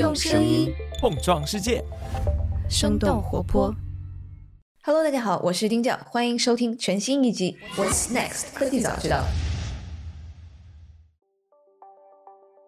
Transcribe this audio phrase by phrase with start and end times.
[0.00, 1.84] 用声音碰撞世界，
[2.70, 3.74] 生动活泼。
[4.82, 9.18] Hello，大家好，我是丁教，欢迎收听全新一集《What's Next 科技早知道》。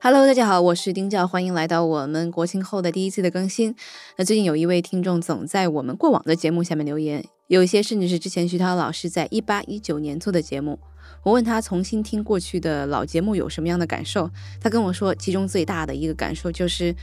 [0.03, 3.75] Hello，大家好，我是丁教，欢迎来到我们国庆后的第一次的更新。
[4.19, 10.79] 那最近有一位听众总在我们过往的节目下面留言，有一些甚至是之前徐涛老师在一八一九年做的节目。
[11.23, 14.29] 我问他重新听过去的老节目有什么样的感受，
[14.61, 16.95] 他跟我说，其中最大的一个感受就是，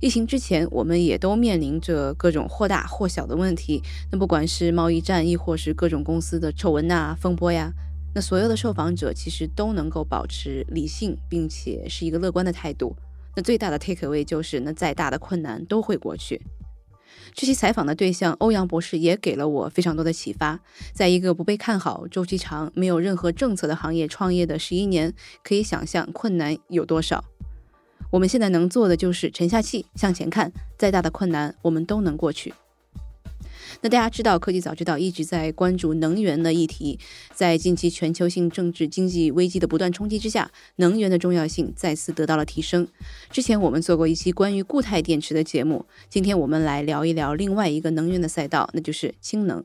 [0.00, 7.72] 疫情之前我们也都面临着各种或大或小的问题，那不管是贸易战，亦或是各种公司的丑闻呐、风波呀。
[8.14, 12.96] 那所有的受访者其实都能够保持理性，并且是一个乐观的态度。
[13.34, 16.40] 那最大的 take away 就是，那再大的困难都会过去。
[17.34, 20.60] 这期采访的对象欧阳博士也给了我非常多的启发。
[20.92, 25.12] 在一个不被看好、周期长、没有任何政策的行业创业的十一年，
[25.42, 27.24] 可以想象困难有多少。
[28.10, 32.54] 我们现在能做的就是沉下气向前看，再大的困难我们都能过去。
[33.80, 36.98] 那大家知道，科技早知道一直在关注能源的议题。
[37.34, 42.88] 在近期全球性政治经济危机的不断冲击之下，能源的重要性再次得到了提升。
[43.30, 49.62] 之前我们做过一期关于固态电池的节目，今天我们来聊一聊另外一个能源的赛道，那就是氢能。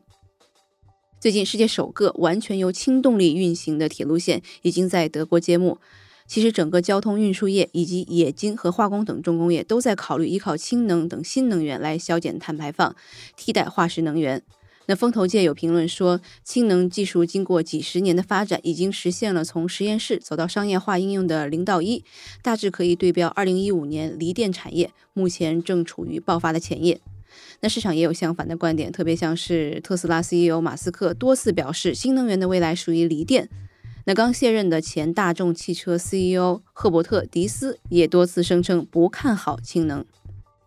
[1.20, 5.80] 最近，世界首个完全由氢动力运行的铁路线已经在德国揭幕。
[6.26, 12.96] 其实，整个交通运输业以及冶金和化工等重工业都在考虑依靠氢能等新能源来削减碳排放，
[13.36, 14.42] 替代化石能源。
[14.86, 22.04] 那风投界有评论说，氢能技术经过几十年的发展，已经实现了从实验室走到商业化应用的零到一，
[22.42, 27.00] 大致可以对标二零一五年锂电产业，目前正处于爆发的前夜。
[27.62, 33.50] 那市场也有相反的观点，特别像是特斯拉 CEO 马斯克多次表示，新能源的未来属于锂电。
[34.06, 40.04] 那刚卸任的前大众汽车 CEO 赫伯特·迪斯也多次声称不看好氢能。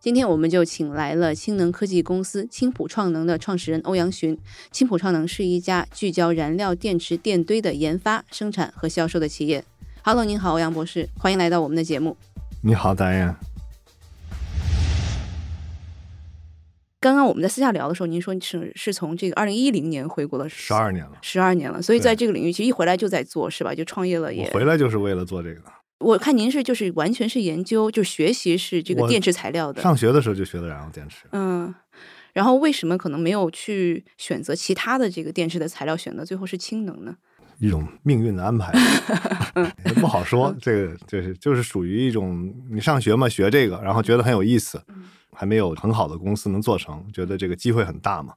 [0.00, 4.38] 今天我们就请来了氢能科技公司青浦创能的创始人欧阳询。
[4.70, 9.62] 青浦创能是一家聚焦燃料电池电堆的研发、生产和销售的企业。
[10.02, 12.16] Hello，您好，欧阳博士，欢迎来到我们的节目。
[12.62, 13.34] 你好，导演。
[17.06, 21.80] 刚刚我们在私下聊的时候，您说是是从这个二零一零年回国了，十二年了，十二年了。
[21.80, 23.72] 所以在这个领域，其实一回来就在做，是吧？
[23.72, 24.50] 就创业了也。
[24.50, 25.62] 回来就是为了做这个。
[25.98, 29.80] 我看您是就是完全是研究，就学习是这个电池材料的。
[29.80, 31.26] 上学的时候就学的燃料电池。
[31.30, 31.72] 嗯，
[32.32, 37.14] 然后为什么可能没有去选择其他的这个电池的材料，选择最后是氢能呢？
[37.58, 38.72] 一种命运的安排，
[39.84, 40.54] 也 不好说。
[40.60, 44.82] 这个就是就是属于一种你上学嘛，学这个，然后觉得很有意思。
[45.38, 48.32] 还没有很好的公司能做成，觉得这个机会很大嘛，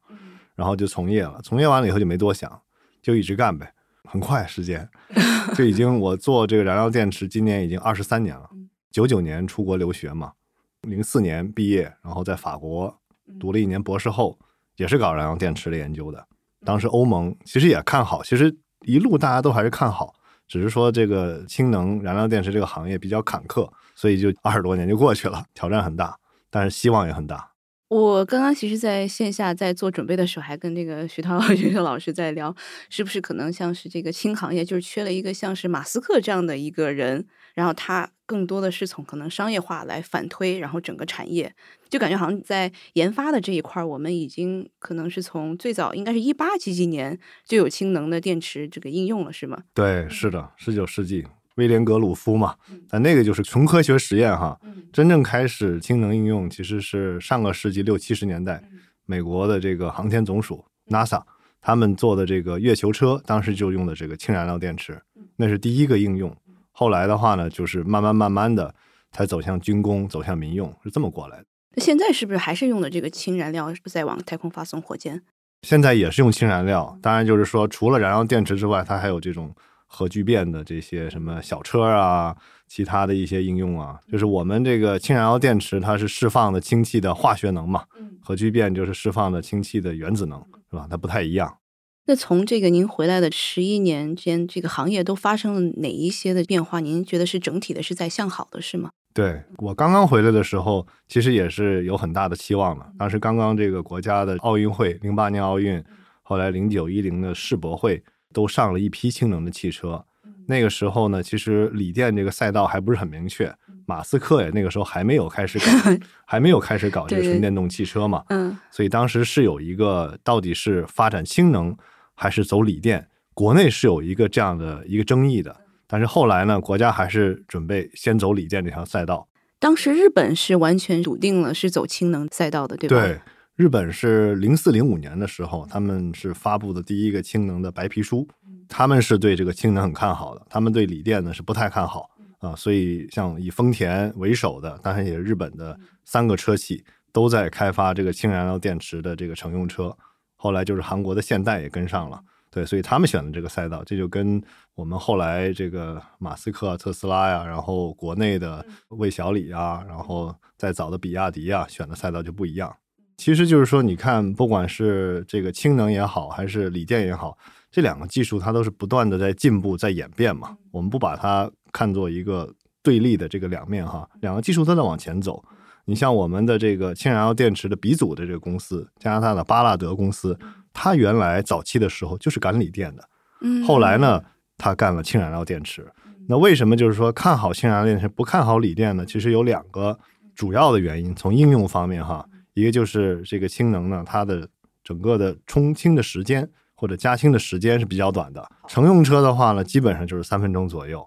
[0.53, 1.39] 然后就从业了。
[1.41, 2.61] 从业完了以后就没多想，
[3.01, 3.73] 就一直干呗。
[4.03, 4.85] 很快时间
[5.55, 8.49] 就已经我做这个燃料电池，今年已经二十三年了。
[8.91, 10.33] 九九年出国留学嘛，
[10.81, 12.93] 零四年毕业，然后在法国
[13.39, 14.37] 读了一年博士后，
[14.75, 16.27] 也是搞燃料电池的研究的。
[16.65, 18.53] 当时欧盟其实也看好，其实
[18.85, 20.13] 一路大家都还是看好，
[20.47, 26.17] 只是说这个氢能燃料电池这个行业比较坎坷，所以就二十多年就过去了，挑战很大。
[26.49, 27.51] 但是希望也很大。
[27.89, 32.55] 我刚刚其实在线下在做准备的时候，还跟这个徐涛徐涛老师在聊，
[32.89, 37.25] 是不是可能像是这个氢行业就是缺了一个像是马斯克这样的一个人，
[37.55, 41.51] 然后他更多的是从可能商业化来反推，然后整个产业
[41.89, 49.63] 就感觉好像在研发的这一块，我们已经可能是从最早应该是一八几几年就有氢能的电池这个应用了，是吗？
[49.73, 51.25] 对，是的，十九世纪。
[51.55, 52.55] 威廉格鲁夫嘛，
[52.87, 54.57] 但那个就是纯科学实验哈。
[54.93, 58.63] 真正开始氢能应用其实是上个世纪六七十年代，
[59.05, 61.21] 美国的这个航天总署 NASA
[61.59, 65.01] 他们做的这个月球车，当时就用的这个氢燃料电池，
[65.35, 66.33] 那是第一个应用。
[66.79, 68.73] 后来的话呢，就是慢慢慢慢的
[69.11, 71.45] 才走向军工，走向民用，是这么过来的。
[71.75, 75.21] 那现在是不是还是用的这个氢燃料在往太空发送火箭？
[75.63, 79.53] 现在也是用氢燃料，当然就是说除了燃料电池之外，它还有这种。
[79.91, 87.85] 核聚变的这些什么小车啊，其他的一些应用啊，就是我们这个氢燃料电池，它是释放的氢气的化学能嘛，
[88.21, 90.39] 核聚变就是释放的氢气的原子能，
[90.69, 90.85] 是吧？
[90.87, 91.57] 它不太一样。
[92.05, 96.79] 那从这个您回来的十一年间，这个行业都发生了哪一些的变化？
[96.79, 98.89] 您觉得是整体的是在向好的，是吗？
[99.13, 102.85] 对我刚刚回来的时候，其实也是有很大的期望的。
[102.97, 105.83] 当时刚刚这个国家的奥运会，零八年奥运，
[106.21, 108.03] 后来零九一零的世博会。
[108.31, 110.05] 都上了一批氢能的汽车，
[110.45, 113.51] 那个时候呢，其实锂电这个赛道还不是很明确。
[113.87, 115.65] 马斯克也那个时候还没有开始搞，
[116.27, 118.23] 还没有开始搞这个纯电动汽车嘛。
[118.29, 121.75] 嗯，所以当时是有一个到底是发展氢能
[122.21, 125.55] 还是走锂电，国内是有一个这样的一个争议的。
[125.87, 129.29] 但是后来呢，国家还是准备先走锂电这条赛道。
[129.57, 133.01] 当时日本是完全笃定了是走氢能赛道的，对吧？
[133.01, 133.19] 对，
[133.55, 138.27] 日本是零四零五年的时候，他们是发布的第一个氢能的白皮书，
[138.67, 146.83] 他们是对这个氢能很看好的，他们对锂电呢是不太看好啊，所以像以丰田为首的，当然也是日本的三个车企
[147.13, 149.95] 都在开发这个氢燃料电池的这个乘用车，
[150.41, 152.21] 后来就是韩国的现代也跟上了。
[152.49, 154.41] 对，所以他们选的这个赛道，这就跟
[154.73, 162.75] 我们后来这个马斯克、特斯拉呀，然后国内的魏小李啊，然后再早的比亚迪啊，选的赛道就不一样。
[163.17, 167.37] 其实就是说，你看，不管是这个氢能也好，还是锂电也好，
[167.69, 170.57] 这两个技术它都是不断的在进步、在演变嘛。
[170.71, 172.51] 我们不把它看作一个
[172.81, 175.43] 对立的这个两面哈，两个技术都在往前走。
[175.89, 180.37] 你像我们的这个氢燃料电池的鼻祖的这个公司，加拿大的巴拉德公司。
[180.71, 183.03] 它原来早期的时候就是干锂电的，
[183.41, 184.21] 嗯，后来呢，
[184.55, 185.91] 它干了氢燃料电池。
[186.27, 189.03] 那为什么就是说看好氢燃料电池，不看好锂电呢？
[189.03, 189.97] 其实有两个
[190.35, 191.15] 主要的原因。
[191.15, 194.47] 从应用方面哈，一个就是这个氢能呢，它的
[194.83, 198.47] 整个的充氢的时间或者加氢的时间是比较短的。
[198.67, 201.03] 乘用车的话呢，基本上就是三分钟左右。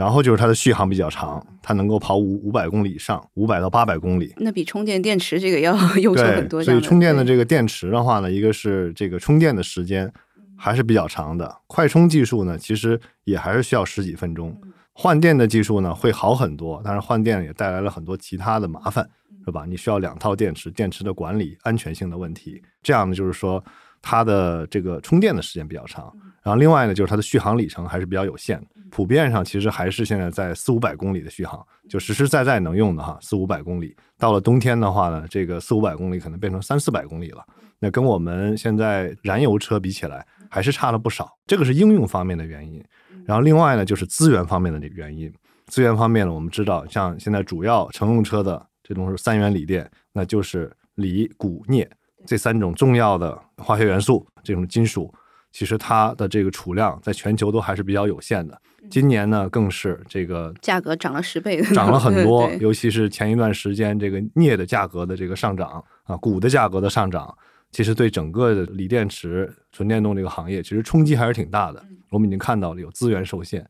[0.00, 4.32] 然后就是它的续航比较长，它能够跑五五百公里以上，五百到八百公里。
[4.38, 6.64] 那比充电电池这个要优秀很多。
[6.64, 10.10] 所以充电的这个电池的话呢，一个是这个充电的时间
[10.56, 14.58] 还是比较长的，快充技术呢其实也还是需要十几分钟。
[14.94, 19.06] 换电的技术呢会好很多，但是换电也带来了很多其他的麻烦，
[19.44, 19.66] 是吧？
[19.68, 22.62] 你需要两套电池，电池的管理、安全性的问题。
[22.82, 23.62] 这样呢就是说
[24.02, 26.12] 它的这个充电的时间比较长，
[26.42, 28.60] 然后另外呢就是它的续航里程还是比较有限。
[28.90, 33.96] 普遍上其实还是现在在四五百公里的续航，就实实在在能用的哈，四五百公里。
[34.18, 37.44] 到了冬天的话呢，这个四五百公里可能变成三四百公里了。
[37.78, 41.30] 那跟我们现在燃油车比起来，还是差了不少。
[41.46, 42.84] 这个是应用方面的原因。
[43.24, 45.32] 然后另外呢，就是资源方面的原因。
[45.66, 51.88] 资源方面呢，我们知道，像现在主要乘用车的这种是三元锂电，那就是锂、钴、镍
[52.26, 55.12] 这三种重要的化学元素，这种金属。
[55.52, 58.56] 其实它的这个储量在全球都还是比较有限的。
[58.88, 62.48] 今年呢，更是这个价格涨了十倍，涨了很多。
[62.62, 67.36] 尤其是前一段时间，这个镍的价格的这个上涨啊，钴的价格的上涨，
[67.72, 71.84] 其实对整个的锂电池、纯电动这个行业，其实冲击还是挺大的。
[72.10, 73.68] 我们已经看到了有资源受限，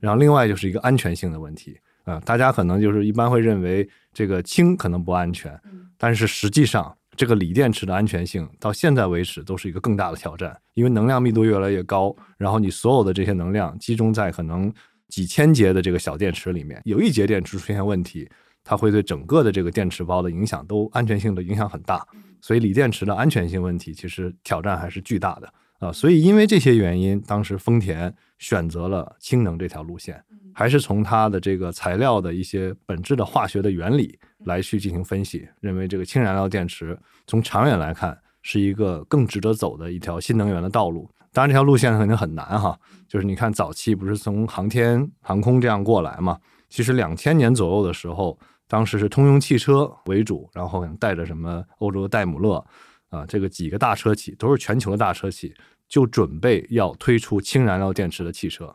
[0.00, 2.20] 然后另外就是一个安全性的问题啊。
[2.20, 5.58] 大家可能就是一般会认为这个氢可能不安全，
[5.96, 6.94] 但是实际上。
[7.16, 14.72] 这个锂电池的安全性到现在为止都是一个更大的挑战，因为能量密度越来越高，然后你所有的这些能量集中在可能
[15.08, 18.28] 几千节的这个小电池里面，有一节电池出现问题，
[18.64, 22.02] 它会对整个的这个电池包的影响都安全性的影响很大，
[22.40, 25.92] 所以锂电池的安全性问题其实挑战还是巨大的啊。
[25.92, 30.22] 所以因为这些原因，当时丰田选择了氢能这条路线，
[30.52, 34.18] 还是从它的这个材料的一些本质的化学的原理。
[34.44, 36.98] 来去进行分析，认为这个氢燃料电池
[37.28, 41.08] 从长远来看是一个更值得走的一条新能源的道路。
[41.32, 42.76] 当然，这条路线肯定很难哈。
[43.06, 46.36] 就是你看，早期不是从航天航空这样过来嘛？
[46.68, 48.36] 其实两千年左右的时候，
[48.66, 52.64] 当时是通用汽车为主，然后带着什么欧洲的戴姆勒
[53.10, 55.54] 啊，这个几个大车企都是全球的大车企，
[55.92, 58.74] 就准备要推出氢燃料电池的汽车。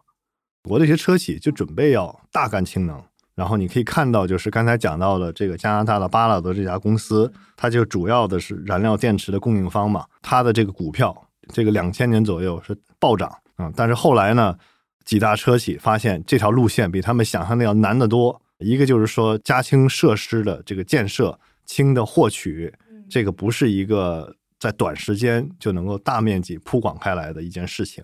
[0.62, 3.04] 国的一些车企就准备要大干氢能。
[3.34, 10.06] 然后你可以看到，就是刚才讲到的这个加拿大的巴拉德这家公司，它就主要的是燃料电池的供应方嘛。
[10.22, 13.72] 它的这个股票，这个两千年左右是暴涨啊。
[13.76, 14.56] 但是后来呢，
[15.04, 18.40] 几大车企发现这条路线比他们想象的要难得多。
[18.60, 22.72] 一个就是说，加氢设施的这个建设、氢的获取，
[23.10, 28.04] 这个不是一个在短时间就能够大面积铺广开来的一件事情。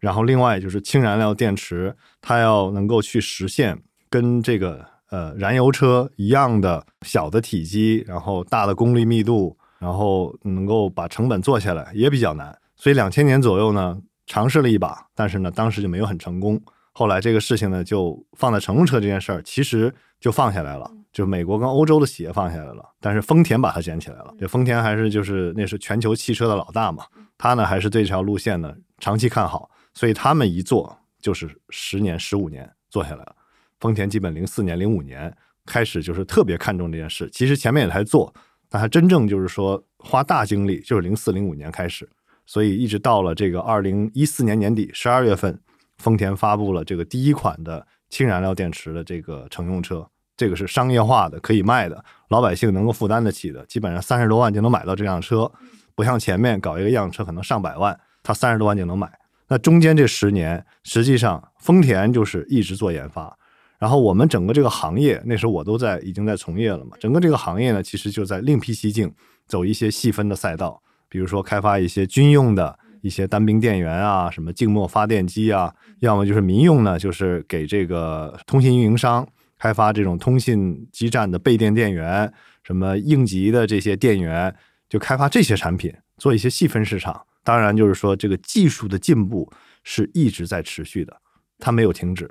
[0.00, 3.82] 然后另外就是氢燃料电池，它要能够去实现。
[4.10, 12.58] 跟这个呃燃油车一样的小的体积，然后大的功率密度，然后能够把成本做下来也比较难。
[12.74, 16.58] 所以两千年左右呢，尝试了一把，但是呢，当时就没有很成功。
[16.92, 24.34] 后来这个事情呢，就放在乘用车这件事儿，其实就放下来了，就美国跟欧洲的企业放下来了，但是丰田把它捡起来了。
[24.38, 27.04] 这丰田还是就是那是全球汽车的老大嘛，
[27.36, 33.34] 他呢还是对这条路线呢长期看好，所以他们一做就是十年、十五年做下来了。
[33.80, 35.34] 丰田基本零四年、零五年
[35.64, 38.32] 开始就是特别看重这件事，其实前面也在做，
[38.68, 42.08] 但他真正就是说花大精力就是零四零五年开始，
[42.44, 45.58] 所以一直到了这个二零一四年年底十二月份，
[45.96, 55.50] 丰田发布了这个第一款的氢燃料电池的这个乘用车，这个是商业化的，可以卖的，老百姓能够负担得起的，基本上三十多万就能买到这辆车，
[55.96, 59.10] 不像前面搞一个样车可能上百万，他三十多万就能买。
[59.48, 63.36] 那中间这十年，实际上丰田就是一直做研发。
[63.80, 69.12] 然后我们整个这个行业，那时候我都在已经在从业了嘛，整个这个行业呢，其实就在另辟蹊径，
[69.46, 79.26] 走一些细分的赛道，比如说开发一些军用的一些单兵电源啊，什么静默发电机啊，要么就是民用呢，就是给这个通信运营商
[79.58, 84.54] 开发这种通信基站的备电电源，什么应急的这些电源，
[84.88, 87.20] 就开发这些产品，做一些细分市场。
[87.42, 89.50] 当然，就是说这个技术的进步
[89.82, 91.16] 是一直在持续的，
[91.58, 92.30] 它没有停止。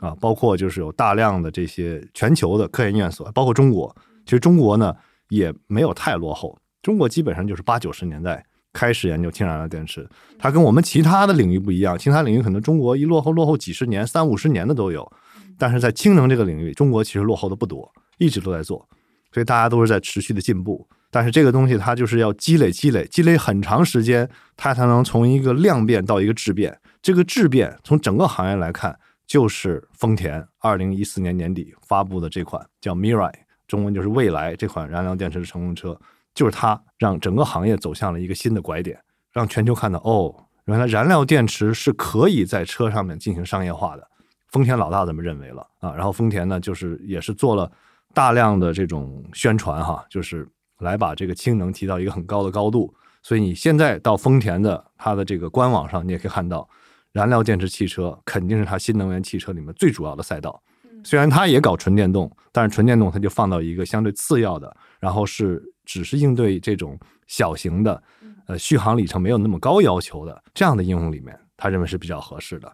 [0.00, 3.92] 啊，包括就是有大量的这些全球的科研院所，包括中国。
[4.24, 4.94] 其实中国呢
[5.28, 10.08] 也没有太落后，中国基本上就是八九十年代开始研究氢燃料电池。
[10.38, 15.10] 它跟我们其他的领域不一样，其他领域可能中国一落后落后几十年、三五十年的都有，
[15.58, 18.88] 但是在氢能这个领域，中国其实落后的不多，一直都在做。
[19.32, 20.88] 所以大家都是在持续的进步。
[21.10, 26.78] 但是这个东西它就是要积累、积累、积累很长时间，它才能从一个量变到一个质变。
[27.02, 28.98] 这个质变从整个行业来看。
[29.26, 33.30] 就是丰田二零一四年年底发布的这款叫 Mirai，
[33.66, 36.00] 中文就是未来这款燃料电池的乘用车，
[36.32, 38.98] 就是它让整个行业走向了一个新的拐点，
[39.30, 40.34] 让全球看到哦，
[40.64, 44.08] 原来燃料电池是可以在车上面进行商业化的。
[44.48, 47.70] 丰田老大怎么认为了啊，然后丰田呢，就是也是做了
[48.12, 52.92] 大量的这种宣传哈，就是来把这个氢能提到一个很高的高度。
[53.22, 56.68] 所以你现在到丰田的它的这个官网上，你也可以看到。
[57.12, 60.62] 燃料电池汽车肯定是它新能源汽车里面最主要的赛道。
[61.02, 68.00] 虽然它也搞纯电动，但是纯电动它就放到一个相对次要的，然后是只是应对这种小型的，
[68.46, 72.70] 呃，续航里程没有那么高要求的这样的应用里面，他认为是比较合适的。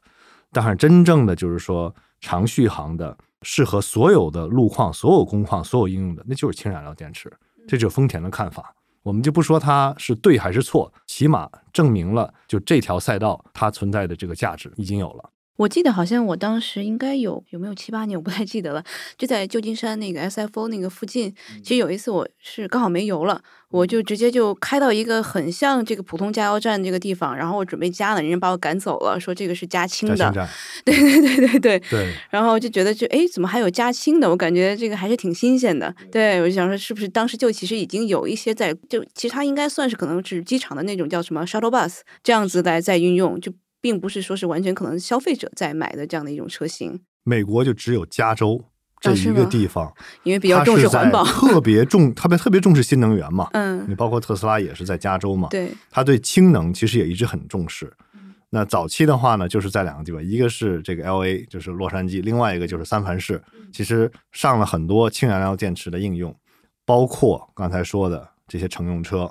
[0.55, 7.31] 但是真正的就是说长续航的，适合所有的路况、所有工况、所有应用的，那就是氢燃料电池。
[7.67, 8.75] 这就是丰田的看法。
[9.03, 15.31] 我们就不说它是对还是错，起码证明了就这条赛道它存在的这个价值已经有了。
[15.57, 18.83] 我记得好像我当时应该有有没有七八年，我不太记得了。
[19.17, 21.33] 就在旧金山那个 SFO 那个附近，
[21.63, 30.49] 其实有一次我是刚好没油了，我就直接就开到一个很像这个普通加油站这个地方，然后我准备加了，人家把我赶走了，说这个是加氢的。
[30.85, 31.79] 对对对对对。
[31.89, 32.13] 对。
[32.31, 34.29] 然后就觉得就哎，怎么还有加氢的？
[34.29, 35.95] 我感觉这个还是挺新鲜的。
[36.11, 43.53] 对，我就想说是不是当时就其实已经有一些在就其实它应该算是可能是机场的那种叫什么 shuttle bus 这样子来在运用就。
[43.85, 46.99] 并不是说是完全可能消费者在买的这样的一种车型。
[47.23, 48.65] 美国就只有加州
[48.99, 53.51] 这一个地方，因为比较重视环保，特 别重，特别特别重视新能源嘛。
[53.53, 55.49] 嗯，你包括特斯拉也是在加州嘛。
[55.51, 57.93] 对，他对氢能其实也一直很重视。
[58.49, 63.39] 那早期的话呢，就是在两个地方，一个是这个 L A，就是洛杉矶，另外一个就是三藩市。
[63.71, 66.35] 其实上了很多氢燃料电池的应用，
[66.87, 69.31] 包括刚才说的这些乘用车。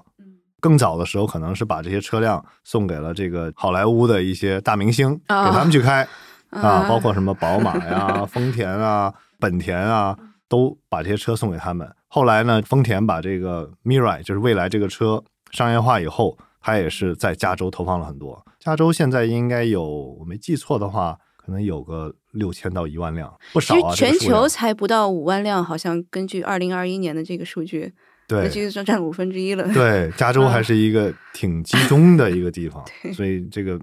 [0.63, 6.08] 更早的时候，可能是把这些车辆送给了这个好莱坞的一些大明星，给他们去开
[6.51, 10.17] 啊，包括什么宝马呀、 丰田啊、本田啊，
[10.48, 11.93] 都把这些车送给他们。
[12.08, 18.46] 后来呢，丰田把这个 Mirai，就是未来这个车商业化以后，它也是在加州投放了很多。
[18.58, 23.93] 加州现在应该有，我没记错的话，可能有个六千到一万辆，不少啊。
[23.93, 27.93] 全球才不到五万辆，好像根据二零二一年的这个数据。
[28.42, 29.63] 对，其实占占五分之一了。
[29.74, 33.80] 对，加州还是一个挺集中的一个地方， 所以这个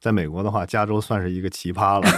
[0.00, 2.08] 在美国的话，加州算是一个奇葩了。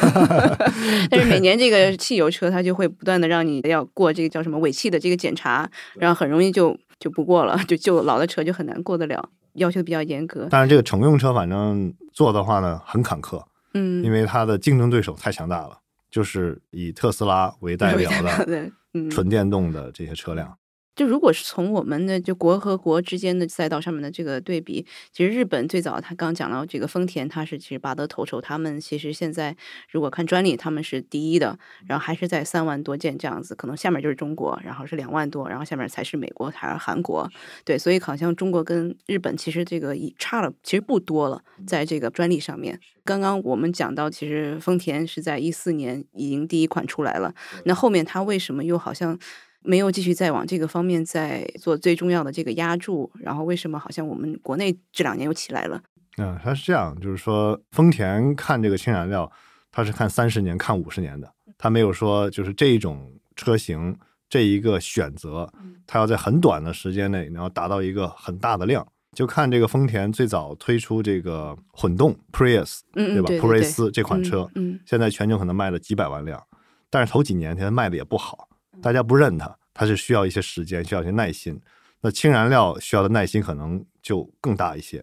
[1.10, 10.48] 但是每年这个汽油车，它就会不断的让你要过这个叫什么尾气的这个检查，然后很容易就就不过了，就就老的车就很难过得了，要求比较严格。
[10.50, 13.42] 但是这个乘用车，反正做的话呢，很坎坷，
[13.74, 15.78] 嗯，因为它的竞争对手太强大了，
[16.10, 18.70] 就是以特斯拉为代表的
[19.10, 20.56] 纯电动的这些车辆。
[20.96, 29.54] 就如果是从我们的就国和国之间的赛道上面的这个对比，其实日本最早他刚讲到这个丰田，它是其实拔得头筹，他们其实现在
[29.90, 37.30] 如果看专利，他们是第一的，然后还是在三万多件这样子，可能下面就是中国，然后是两万多，然后下面才是美国还是韩国，
[37.62, 42.80] 对，所以好像中国跟日本其实这个已差了，其实不多了，在这个专利上面。
[43.04, 47.34] 刚刚我们讲到，其实丰田是在一四年已经第一款出来了，
[47.64, 49.18] 那后面它为什么又好像？
[49.66, 55.82] 没有继续再往这个方面再做最重要的这个压注，然后为什么好像我们国内这两年又起来了？
[56.18, 59.30] 嗯，它是这样，就是说丰田看这个氢燃料，
[59.70, 63.94] 它是看三十年、看五十年的，它没有说就是这一种车型
[64.28, 65.52] 这一个选择，
[65.86, 68.86] 它要在很短的时间内，然后达到一个很大的量。
[69.14, 73.32] 就看这个丰田最早推出这个混动 Prius，对吧？
[73.40, 76.42] 普锐斯这款车，嗯，现在全球可能卖了几百万辆，
[76.90, 78.46] 但是头几年它卖的也不好。
[78.82, 81.60] 大家不认它，它是需要一些时间，需要一些耐心。
[82.00, 85.02] 那氢燃料需要的耐心可能就更大一些。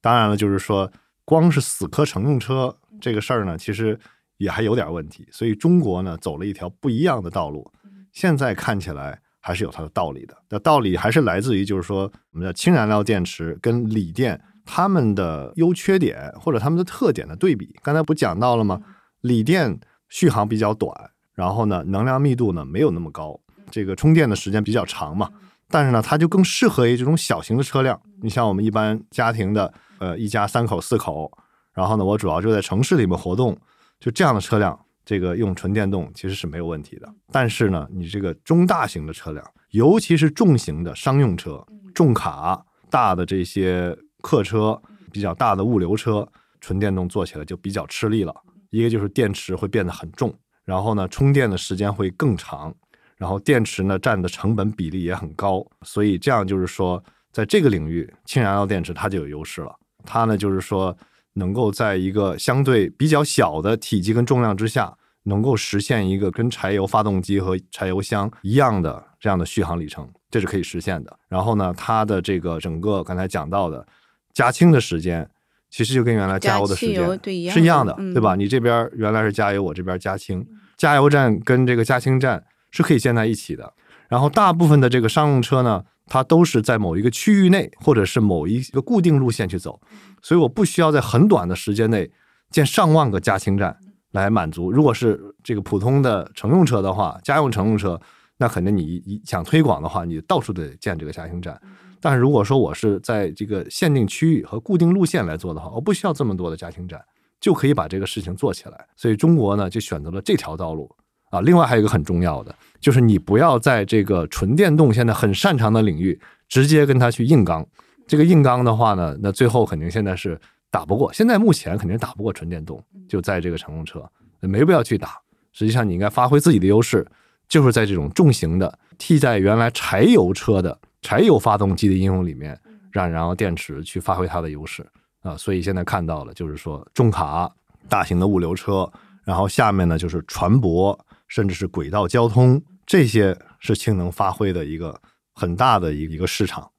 [0.00, 0.90] 当然了，就是说，
[1.24, 3.98] 光是死磕乘用车这个事儿呢，其实
[4.38, 5.28] 也还有点问题。
[5.30, 7.70] 所以中国呢走了一条不一样的道路，
[8.12, 10.36] 现在看起来还是有它的道理的。
[10.48, 17.74] 那道理还是来自于就是说，我们叫氢燃料电池跟锂电它们的优缺点或者它们的特点的对比。
[17.82, 18.80] 刚才不讲到了吗？
[19.20, 23.38] 锂电续航比较短，然后呢能量密度呢没有那么高，
[23.70, 25.30] 这个充电的时间比较长嘛。
[25.68, 28.00] 但是呢，它就更适合于这种小型的车辆。
[28.22, 31.30] 你像我们一般家庭的，呃，一家三口、四口，
[31.72, 33.56] 然后呢，我主要就在城市里面活动，
[33.98, 37.12] 就这样的车辆，这个用纯电动其实是没有问题的。
[37.32, 46.28] 但是呢，你这个中大型的车辆，尤其是重型的商用车、重卡、大的这些客车、比较大的物流车，
[46.60, 48.32] 纯电动做起来就比较吃力了。
[48.70, 50.32] 一个就是电池会变得很重，
[50.64, 52.74] 然后呢，充电的时间会更长。
[53.16, 59.72] 然后电池呢占的成本比例也很高，所以这样就是说，在这个领域，氢燃料电池它就有优势了。
[60.04, 60.94] 它呢就是说，
[61.34, 64.92] 能够在一个相对比较小的体积跟重量之下，
[65.22, 71.18] 能够实现一个跟柴油发动机和柴油箱一样的这样的续航里程，这是可以实现的。
[71.28, 73.86] 然后呢，它的这个整个刚才讲到的
[74.32, 75.30] 加氢的时间，
[75.74, 78.36] 其实就跟原来加油的时间是一样的，对吧？
[78.36, 82.44] 你这边原来是加油，我这边加氢，加油站跟这个加氢站。
[82.76, 83.72] 是可以建在一起的，
[84.08, 89.80] 然后大部分的这个商用车呢，它都是在某一个区域内，或者是某一个固定路线去走，
[90.20, 92.10] 所以我不需要在很短的时间内
[92.50, 93.76] 建上万个加氢站
[94.10, 94.72] 来满足。
[94.72, 98.00] 如果是这个普通的乘用车的话，家用乘用车，
[98.38, 101.56] 那肯定你想推广的话，你到处得建这个加氢站。
[102.04, 107.02] 但是如果说我是在这个限定区域和固定路线来做的话，我不需要这么多的家庭站，
[107.40, 108.86] 就可以把这个事情做起来。
[108.94, 110.94] 所以中国呢，就选择了这条道路。
[111.30, 117.66] 啊，另外还有一个很重要的，就是你不要在这个纯电动现在很擅长的领域直接跟他去硬刚。
[118.06, 120.38] 这个硬刚的话呢，那最后肯定现在是
[120.70, 121.10] 打不过。
[121.10, 124.06] 现在目前肯定打不过纯电动，就在这个乘用车，
[124.40, 125.18] 没必要去打。
[125.52, 127.06] 实际上你应该发挥自己的优势，
[127.48, 132.58] 就是在这种重型的替代原来柴油车的柴油发动机的应用里面，
[132.90, 134.84] 让然后电池去发挥它的优势
[135.20, 135.36] 啊。
[135.36, 137.54] 所以现在看到了，就是说重卡、
[137.88, 138.90] 大型的物流车，
[139.22, 140.98] 然后下面呢就是船舶。
[141.26, 145.00] 甚至是轨道交通，这些是氢能发挥的一个
[145.34, 146.70] 很大的一一个市场。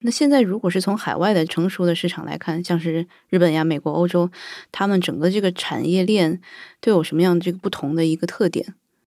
[0.00, 4.30] 那现在如果是从海外的成熟的市场来看，像是日本呀、美国、欧洲，
[4.70, 6.40] 他们整个这个产业链
[6.80, 8.74] 都有什么样这个不同的一个特点？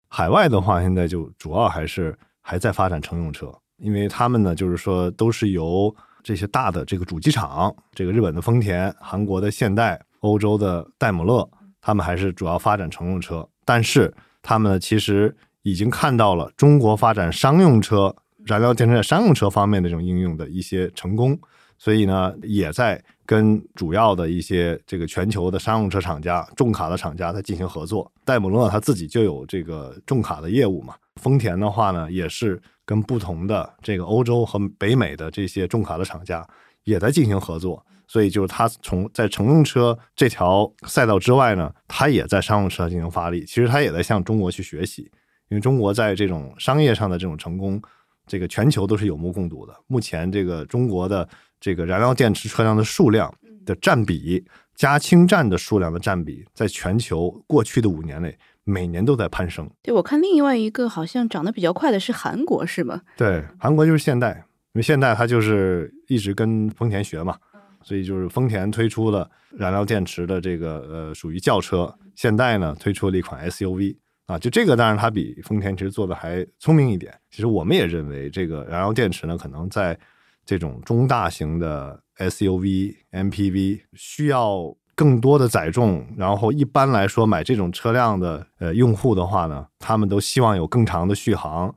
[0.08, 11.48] 海外的话，现在就主要还是还在发展乘用车，因为他们呢，就是说都是由这些大的这个主机厂，这个日本的丰田、韩国的现代、欧洲的戴姆勒，
[11.80, 14.14] 他们还是主要发展乘用车，但是。
[14.40, 18.14] 他们其实已经看到了中国发展商用车、
[18.46, 21.38] 燃料电池在商用车方面的这种应用的一些成功，
[21.76, 28.10] 所以呢，也在跟主要的一些这个全球的商用车厂家、重卡的厂家在进行合作。
[28.24, 36.48] 戴姆勒他自己就有这个重卡的业务嘛，丰田的话呢，也是跟不同的这个欧洲和北美的这些重卡的厂家
[36.84, 37.84] 也在进行合作。
[38.06, 43.44] 所以就是它从在乘用车这条赛道之外呢，它也在商用车进行发力。
[43.44, 45.02] 其实它也在向中国去学习，
[45.50, 47.78] 因为中国在这种商业上的这种成功，
[48.26, 49.74] 这个全球都是有目共睹的。
[49.86, 51.28] 目前这个中国的
[51.60, 53.30] 这个燃料电池车辆的数量
[53.66, 54.42] 的占比，
[54.74, 58.34] 加氢站的数量的占比，在全球过去的五年内
[58.68, 59.68] 每年都在攀升。
[59.82, 63.02] 对我看另外一个好像涨得比较快的是韩国，是吗？
[63.16, 67.36] 对，韩国就是现代，因为现代它就是一直跟丰田学嘛。
[67.80, 77.14] 所以就是丰田推出了燃料电池的这个呃属于轿车，现代呢推出了一款 SUV 啊，就这个当然它比丰田其实做的还聪明一点。
[77.30, 79.98] 其实我们也认为这个燃料电池呢，可能在
[80.44, 91.72] 这种中大型的 SUV、MPV 需要更多的载重，然后一般来说买这种车辆的呃用户的话呢，他们都希望有更长的续航，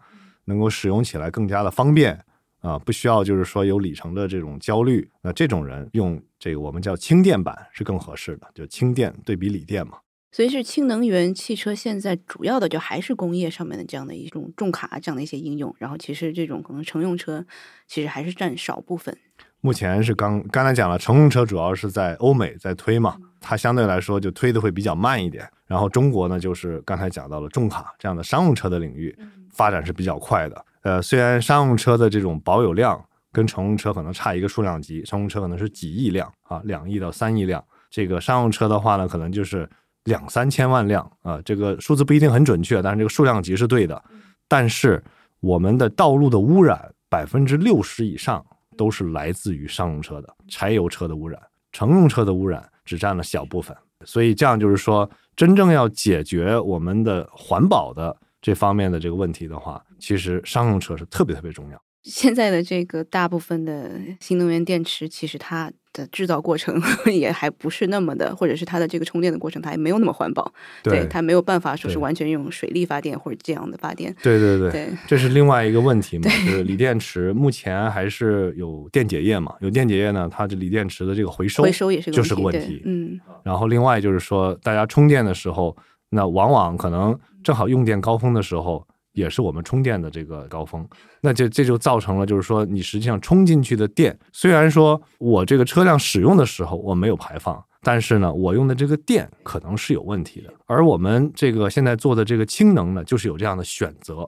[0.45, 2.19] 能够使用起来更加的方便。
[2.61, 9.99] 啊，不需要就是说有里程的这种焦虑，那这种人用这个我们叫轻电版是更合适的，就轻电对比锂电嘛。
[10.31, 17.45] 所以是氢能源汽车现在主要的就还是工业上面的这样的一种重卡这样的一些应用，然后其实这种可能乘用车
[17.87, 19.15] 其实还是占少部分。
[19.61, 25.47] 目前是刚刚才讲了，乘用车主要是在欧美在推嘛，它相对来说就推的会比较慢一点。
[25.67, 29.15] 然后中国呢，就是刚才讲到了重卡这样的商用车的领域
[29.53, 30.65] 发展是比较快的。
[30.81, 32.99] 呃，虽然商用车的这种保有量
[33.31, 37.63] 跟乘用车可能差一个数量级，乘用车可能是几亿辆啊，两亿到三亿辆。
[37.89, 39.69] 这个商用车的话呢，可能就是
[40.05, 44.01] 两三千万辆啊，这个数字不一定很准确，但是这个数量级是对的。
[44.47, 45.01] 但是
[45.39, 48.43] 我们的道路的污染百分之六十以上
[48.77, 53.75] 都是来自于商用车的柴油车的污染，乘用车的污染只占了小部分。
[54.05, 61.79] 所以这样就是说，真正要解决我们的环保的这方面的这个问题的话，其实商用车是特别特别重要。
[62.01, 70.51] 现在的这个大部分的新能源电池，其实它的制造过程 也还不是那么的，或者是它的这个充电的过程，它也没有那么环保。
[70.83, 74.15] 对它没有办法说是完全用水力发电或者这样的发电。
[74.21, 82.81] 对对对，对这是另外一个问题嘛，就是锂电池目前还是有电解液嘛，有电解液呢，它这锂电池的这个回收回收也是个就是个问问题。
[82.85, 85.75] 嗯，然后另外就是说，大家充电的时候，
[86.09, 90.87] 那往往可能正好用电高峰的时候，也是我们充电的这个高峰，
[91.21, 100.53] 那就这就造成了，就是说你实际上充进去的电，虽然说我这个车辆使用的时候我没有排放，但是呢，我用的这个电可能是有问题的。
[100.65, 104.27] 而我们这个现在做的这个氢能呢，就是有这样的选择，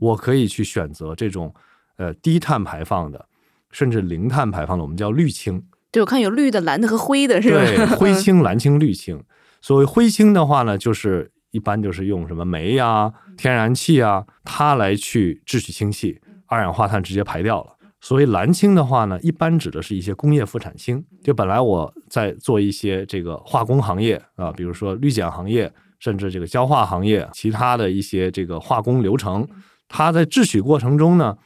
[0.00, 1.54] 我可以去选择这种
[1.96, 3.24] 呃低碳排放的，
[3.70, 5.62] 甚至零碳排放的，我们叫绿氢。
[5.92, 7.64] 对我看有绿的、蓝的和灰的，是吧？
[7.64, 9.22] 对，灰氢、蓝氢、绿氢。
[9.60, 17.70] 所谓灰氢的话呢，就是一般就是用什么煤呀、天然气啊，它来去制取氢气，二氧化碳直接排掉了。
[18.00, 21.02] 所谓蓝氢的话呢，一般指的是一些工业副产氢。
[21.22, 29.48] 就本来我在做一些这个化工行业啊，比如说氯碱行业，甚至这个焦化行业，其他的一些这个化工流程，
[29.88, 31.38] 它在制取过程中呢，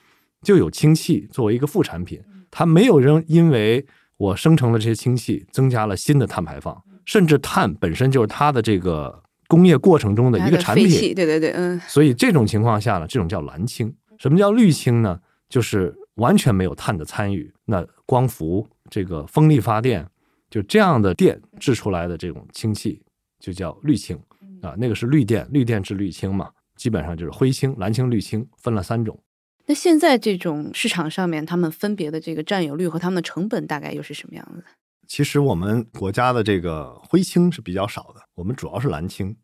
[0.43, 10.89] 就有氢气作为一个副产品，它没有扔因为我生成了这些氢气，增加了新的碳排放，甚至碳本身就是它的这个工业过程中的一个产品。
[11.15, 13.93] 对对对，嗯，所以这种情况下呢，这种叫蓝氢。
[14.19, 15.19] 什么叫绿氢呢？
[15.49, 17.51] 就是完全没有碳的参与。
[17.65, 20.07] 那光伏、这个风力发电，
[20.51, 23.01] 就这样的电制出来的这种氢气，
[23.41, 24.19] 就叫绿氢
[24.61, 24.75] 啊。
[24.77, 29.19] 那个是绿电，绿电制绿氢嘛，基本上就是灰氢、蓝氢、绿氢分了三种。
[29.67, 34.65] 那现在这种市场上面，他们分别的这个占有率和他们的成本大概又是什么样子？
[35.09, 39.35] 其实我们国家的这个灰氢是比较少的，我们主要是蓝氢。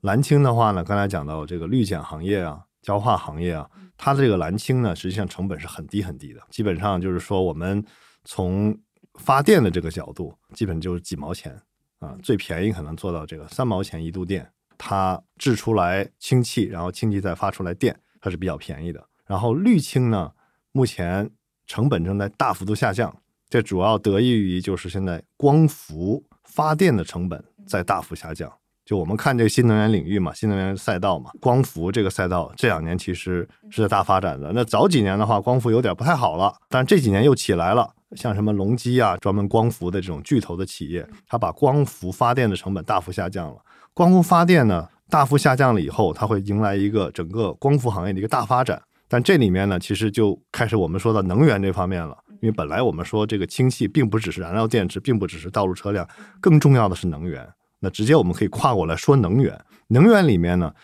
[0.00, 7.84] 蓝氢的话呢，刚才讲到这个氯碱行业啊、焦化行业啊，它的这个蓝氢呢，实际上成本是很低很低的，基本上就是说我们
[8.24, 8.74] 从
[9.16, 11.54] 发电的这个角度，基本就是几毛钱
[11.98, 19.06] 啊，最便宜可能做到这个三毛钱一度电，它制出来氢气，然后氢气再发出来电，它是比较便宜的。
[19.26, 20.32] 然后氯氢呢，
[20.72, 21.30] 目前
[21.66, 23.14] 成本正在大幅度下降，
[23.50, 28.50] 这主要得益于就是现在光伏发电的成本在大幅下降。
[28.86, 34.50] 就我们看这个新能源领域嘛，新能源赛道嘛，光伏这个赛道这两年其实是在大发展的。
[34.52, 37.92] 那早几年的话，光伏有点不太好了，但这几年又起来了。
[38.16, 43.56] 像什么隆基啊，专门光伏的这种巨头的企业，它把光伏发电的成本大幅下降了。
[43.94, 48.82] 光伏发电呢，大幅下降了以后，它会迎来一个整个光伏行业的一个大发展。
[49.06, 52.16] 但这里面呢，其实就开始我们说到能源这方面了。
[52.40, 56.08] 因为本来我们说这个氢气并不只是燃料电池，并不只是道路车辆，
[56.40, 57.48] 更重要的是能源。
[57.80, 59.58] 那直接我们可以跨过来说能源。
[59.88, 60.74] 能源里面呢，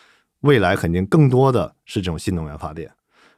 [0.40, 2.90] 未来肯定更多的是这种新能源发电。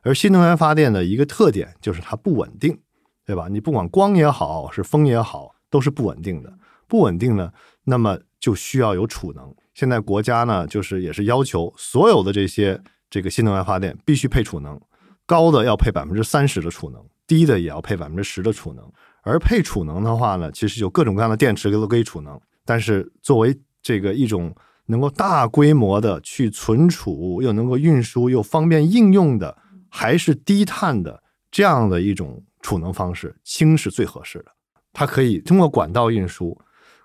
[0.02, 2.78] 而新能源发电的一个特点就是它不稳定，
[3.26, 3.48] 对吧？
[3.48, 6.52] 你不管光也好，是风也好，都是不稳定的。
[6.87, 7.52] 不稳定呢，
[7.85, 9.54] 那么就需要有储能。
[9.74, 14.81] 现在国家呢，就是也是要求所有的这些这个新能源发电必须配储能，
[15.26, 18.84] 高的要配百分之三十的储能，低的也要配百分之十的储能。
[19.22, 24.52] 而配储能的话呢，其实有各种各样的电池都可以储能，但是作为这个一种
[24.86, 29.58] 能够大规模的去存储，又能够运输又方便应用的，
[29.90, 34.46] 还是低碳的这样的一种储能方式，氢是最合适的。
[34.94, 36.58] 它可以通过管道运输，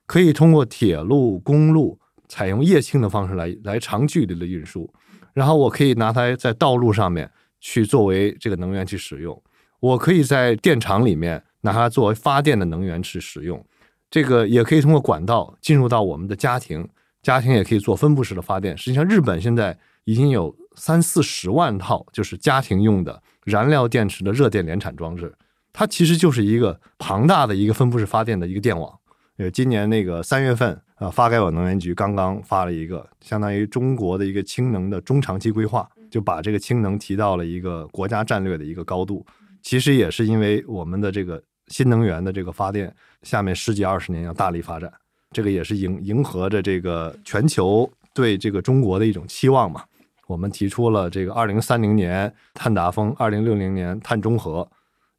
[0.05, 4.91] 可以通过铁路、公路采用液氢的方式来来长距离的运输，
[5.33, 9.43] 然后我可以拿它在道路上面去作为这个能源去使用，
[9.83, 13.61] 我可以在电厂里面拿它作为发电的能源去使用。
[14.09, 16.87] 这个也可以通过管道进入到我们的家庭，
[17.21, 18.77] 家庭也可以做分布式的发电。
[18.77, 25.35] 实际上，日本现在已经有三四十万套就是家庭用的燃料电池的热电联产装置，
[25.73, 28.97] 它其实就是一个庞大的一个分布式发电的一个电网。
[29.35, 39.25] 呃，今年那个三月份啊，发改委能源局刚刚发了一个相当于中国的一个氢能的中长期规划，就把这个氢能提到了一个国家战略的一个高度。
[39.63, 44.91] 其实也是因为我们的这个新能源的这个发电，下面十几二十年要大力发展，
[45.31, 49.83] 这个也是迎迎合着这个全球对这个中国的一种期望嘛。
[50.27, 54.69] 我们提出了这个二零三零年碳达峰，二零六零年碳中和，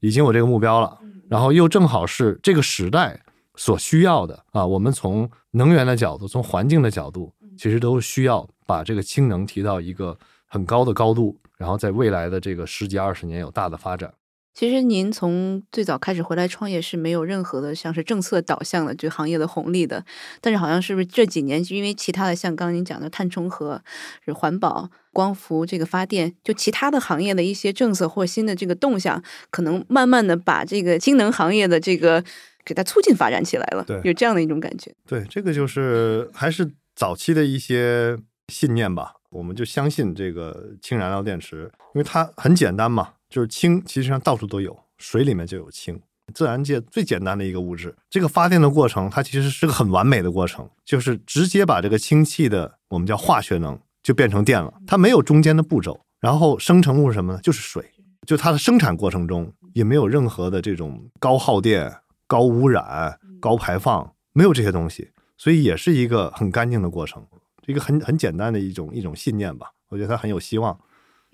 [0.00, 0.98] 已经有这个目标了。
[1.28, 3.18] 然后又正好是这个时代
[3.56, 4.64] 所需要的啊。
[4.64, 14.12] 我们从能源的角度，从环境的角度，其实都需要把这个氢能提到一个很高的高度，然后在未来的这个十几二十年有大的发展。
[14.54, 20.04] 其实您从最早开始回来创业是没有任何的像是政策导向的这个行业的红利的，
[20.40, 23.82] 但是好像是不是这几年因为其他的像刚刚您讲的碳中和、
[24.24, 32.22] 是环保、光伏这个发电，就其他的行业的一些政策或新的这个动向，可能慢慢的把这个氢能行业的这个
[32.64, 34.94] 给它促进发展起来了，对有这样的一种感觉。
[35.06, 38.16] 对，这个就是还是早期的一些
[38.52, 39.14] 信念吧。
[39.30, 46.00] 我们就相信这个氢燃料电池，因为它很简单嘛，就是氢，其实上到处都有，水里面就有氢，
[46.32, 47.92] 自然界最简单的一个物质。
[48.08, 56.00] 这个发电的过程，它其实是个很完美的过程，就是直接把这个氢气的我们叫化学能就变成电了，它没有中间的步骤。
[56.20, 57.40] 然后生成物是什么呢？
[57.42, 57.84] 就是水，
[58.24, 61.92] 就它的生产过程中也没有任何的这种高耗电、
[62.28, 67.26] 高污染、高排放，没有这些东西，所以也是一个很干净的过程。
[67.66, 70.78] 一个很很简单的一种一种信念吧，我觉得它很有希望，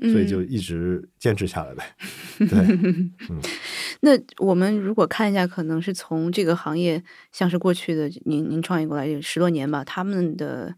[0.00, 1.84] 所以就一直坚持下来呗。
[2.38, 2.78] 对，
[4.00, 10.74] 那我们如果看一下，可能是从这个行业，像是过去的您您创业过来有十多年吧，他们的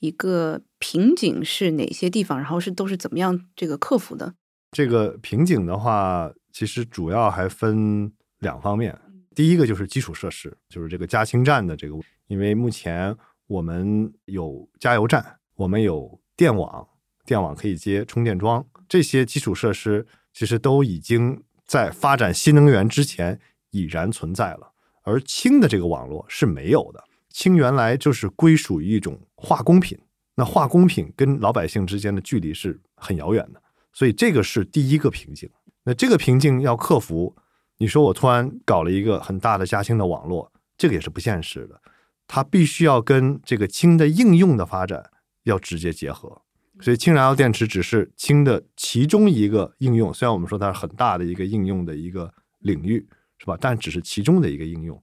[0.00, 2.38] 一个瓶颈是哪些地方？
[2.38, 4.34] 然后是都是怎么样这个克服的？
[4.72, 8.98] 这个瓶颈的话，其实主要还分两方面。
[9.34, 11.94] 第一个就是基础设施，就是这个加氢站的这个，
[12.26, 13.14] 因为目前
[13.46, 16.86] 我们有加油站，我们有电网，
[17.26, 23.38] 电网可以接充电桩，这些基础设施其实都已经在发展新能源之前
[23.70, 24.72] 已然存在了。
[25.02, 29.98] 而氢的这个网络是没有的，氢原来就是归属于一种化工品，
[30.36, 33.60] 那化工品跟老百姓之间的距离是很遥远的，
[33.92, 35.50] 所以这个是第一个瓶颈。
[35.84, 37.36] 那这个瓶颈要克服。
[37.78, 41.78] 你说我突然搞了一个很大的加氢的网络，这个也是不现实的。
[42.26, 45.10] 它必须要跟这个氢的应用的发展
[45.42, 46.40] 要直接结合。
[46.80, 53.06] 所以氢燃料电池只是氢的其中一个应用，虽然我们说它是很大的一个应用的一个领域，
[53.38, 53.56] 是吧？
[53.60, 55.02] 但只是其中的一个应用。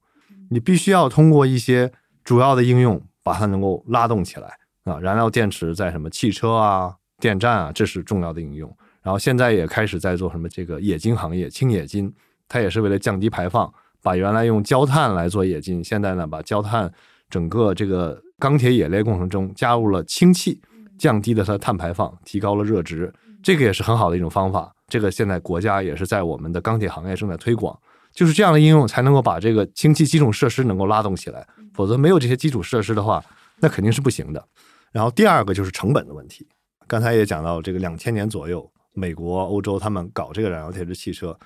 [0.50, 1.90] 你必须要通过一些
[2.22, 4.98] 主要的应用，把它能够拉动起来啊。
[5.00, 8.74] 燃料电池在什么汽车啊、电站啊，这是重要的应用。
[9.02, 12.12] 然后现在也开始在做什么这个冶金行业，氢冶金。
[12.46, 16.92] 它也是为了降低排放，把原来用焦炭来做冶金，现在呢把焦炭
[17.30, 20.60] 整个这个钢铁冶炼过程中加入了氢气，
[20.98, 24.74] 降低了它的碳排放，提高了热值，这个也是很好的一种方法。
[24.88, 27.78] 这个现在国家也是在我们的钢铁行业正在推广，
[28.12, 33.24] 就是这样的应用才能够把这个氢气基础设施能够拉动起来，否则没有这些基础设施的话，
[33.60, 34.46] 那肯定是不行的。
[34.92, 36.46] 然后第二个就是成本的问题，
[36.86, 41.36] 刚才也讲到这个两千年左右，美国、欧洲他们搞这个燃料电池汽车。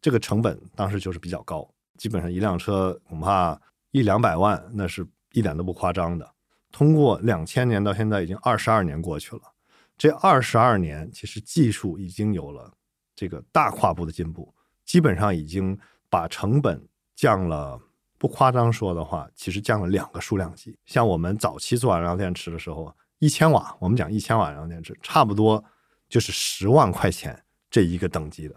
[0.00, 3.58] 这个成本当时就是比较高，基本上一辆车恐怕
[3.92, 6.28] 一两百万，那是一点都不夸张的。
[6.76, 9.40] 通过两千年到现在已经二十二年过去了，
[9.96, 12.70] 这二十二年其实技术已经有了
[13.14, 15.78] 这个大跨步的进步，基本上已经
[16.10, 17.80] 把成本降了，
[18.18, 20.78] 不夸张说的话，其实降了两个数量级。
[20.84, 25.64] 像我们早期做燃料电池的时候，一千瓦，我们讲一千瓦燃料电池，差不多
[26.10, 28.54] 就是十万块钱这一个等级的。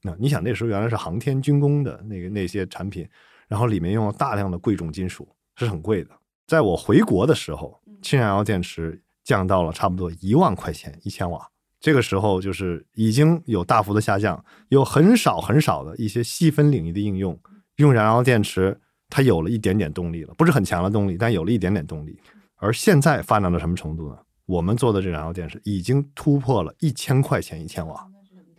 [0.00, 3.08] 那你想那时候原来是航天军工的那个那些产品，
[3.46, 6.10] 然后里面用了大量的贵重金属，是很贵的。
[6.46, 11.48] 在我回国的时候，氢燃料电池降到了差不多一万块钱一千瓦，
[11.80, 17.38] 这个时候就是已经有大幅的下降，有很少很少的一些细分领域的应用，
[17.76, 18.78] 用燃料电池
[19.08, 22.18] 它有了一点点动力了，不是很强的动力，但有了一点点动力。
[22.56, 24.18] 而现在发展到什么程度呢？
[24.46, 28.06] 我们做的这燃料电池已经突破了一千块钱一千瓦。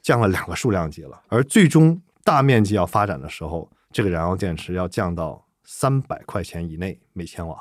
[0.01, 7.57] 降了两个数量级了，而最终大面积要发展的时候，这个燃料电池要降到三百块钱以内每千瓦。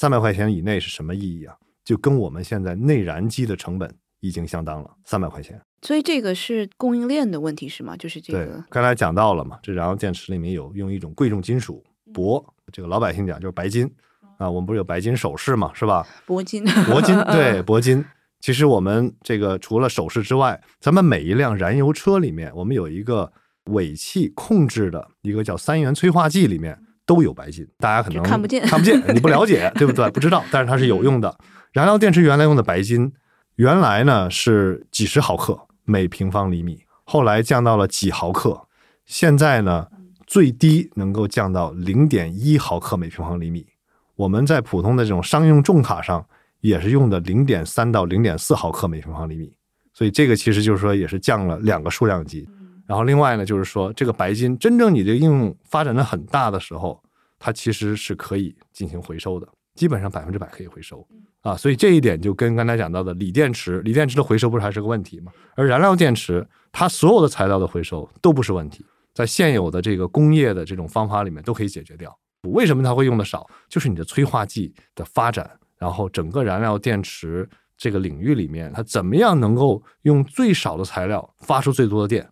[0.00, 1.54] 三百块钱以内是什么意义啊？
[1.84, 5.60] 就跟我们现在内燃机的成本已经相当了，三百块钱。
[5.82, 7.94] 所以这个是供应链的问题是吗？
[7.98, 8.64] 就是这个。
[8.70, 11.84] 刚才讲到了嘛，这燃料电池里面有用一种贵重金属
[12.14, 13.92] 铂，这个老百姓讲就是白金
[14.38, 14.48] 啊。
[14.48, 16.06] 我们不是有白金首饰嘛，是吧？
[16.26, 18.02] 铂金，铂金， 对，铂金。
[18.40, 23.30] 其实我们这个除了首饰之外，咱们每一辆燃油车里面，我们有一个
[23.64, 26.78] 尾气控制的一个叫三元催化剂，里面
[27.10, 27.66] 都有白金。
[27.78, 30.08] 大家可能看不见，看不见， 你不了解， 对不对？
[30.12, 31.36] 不知道，但是它是有用的。
[31.72, 33.12] 燃料电池原来用的白金，
[33.56, 38.68] 原来呢是几十毫克每平方厘米，后来降到了几毫克，
[39.04, 39.88] 现在呢
[40.26, 43.66] 最低能够降到零点一毫克每平方厘米。
[44.14, 46.24] 我们在普通的这种商用重卡上。
[46.62, 49.50] 也是用的零点三到零点四毫克每平方厘米，
[49.94, 52.46] 所以这个其实就是说也是降了两个数量级。
[52.90, 57.00] 然后另外呢，就是说这个白金真正你这个应用发展的很大的时候，
[57.38, 61.06] 它其实是可以进行回收的，基本上百分之百可以回收
[61.42, 61.56] 啊。
[61.56, 65.30] 所以这一点就跟刚才讲到的锂电池，锂电池的回收不是还是个问题吗？
[65.54, 72.12] 而燃料电池它所有的材料的回收都不是问题，在现有的这个工业的这种方法里面都可以解决掉。
[72.48, 73.48] 为什么它会用的少？
[73.68, 75.48] 就是你的催化剂的发展，
[75.78, 77.48] 然后整个燃料电池
[77.78, 82.28] 这个领域里面，它怎么样能够用最少的材料发出最多的电？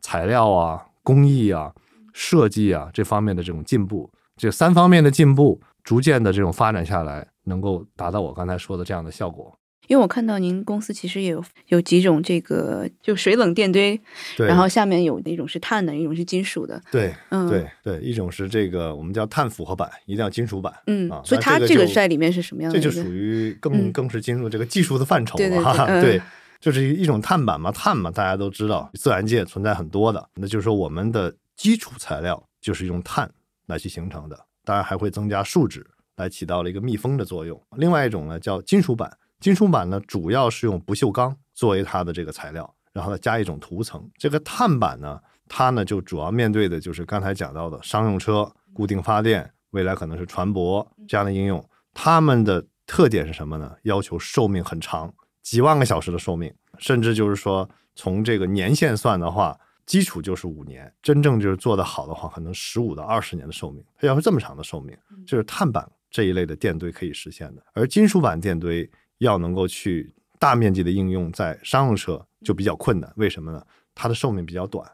[0.00, 1.72] 材料啊、工艺啊、
[2.12, 9.54] 设计啊这方面的这种进步，这三方面的进步，逐渐的这种发展下来，能够达到我刚才说的这样的效果。
[9.86, 13.98] 因为我看到您公司其实也有有几种这个就水冷电堆，
[14.36, 22.78] 然后下面有一种是碳的，一种是金属的，对，嗯对对，一种是这个我们叫碳复合板，一定要金属板，嗯啊，所以它这个在里面是什么样的？
[22.78, 25.86] 这就属于更嗯更是进入这个技术的范畴对对了哈。
[25.86, 26.22] 对嗯对，
[26.60, 33.30] 就是一种碳板嘛，碳嘛，大家都知道，自然界存在很多的，那就是说我们的基础材料就是用碳
[33.66, 37.60] 来去形成的，当然还会增加树脂来起到了一个密封的作用。
[37.76, 44.08] 另外一种呢叫金属板，金属板呢主要是用不锈钢作为它的这个材料，然后再加一种涂层。
[44.16, 51.64] 这个碳板呢，它呢就主要面对的就是刚才讲到的商用车、固定发电，未来可能是船舶这样的应用。
[51.94, 53.72] 它们的特点是什么呢？
[53.82, 55.12] 要求寿命很长，
[55.48, 63.82] 几万个小时的寿命，甚至就是说从这个年限算的话，基础就是五年，真正就是做得好的话，可能十五到二十年的寿命。
[63.96, 64.94] 它要是这么长的寿命，
[65.26, 73.10] 就是碳板这一类的电堆可以实现的，而金属板电堆要能够去大面积的应用在商用车就比较困难。
[73.16, 73.64] 为什么呢？
[73.94, 74.86] 它的寿命比较短。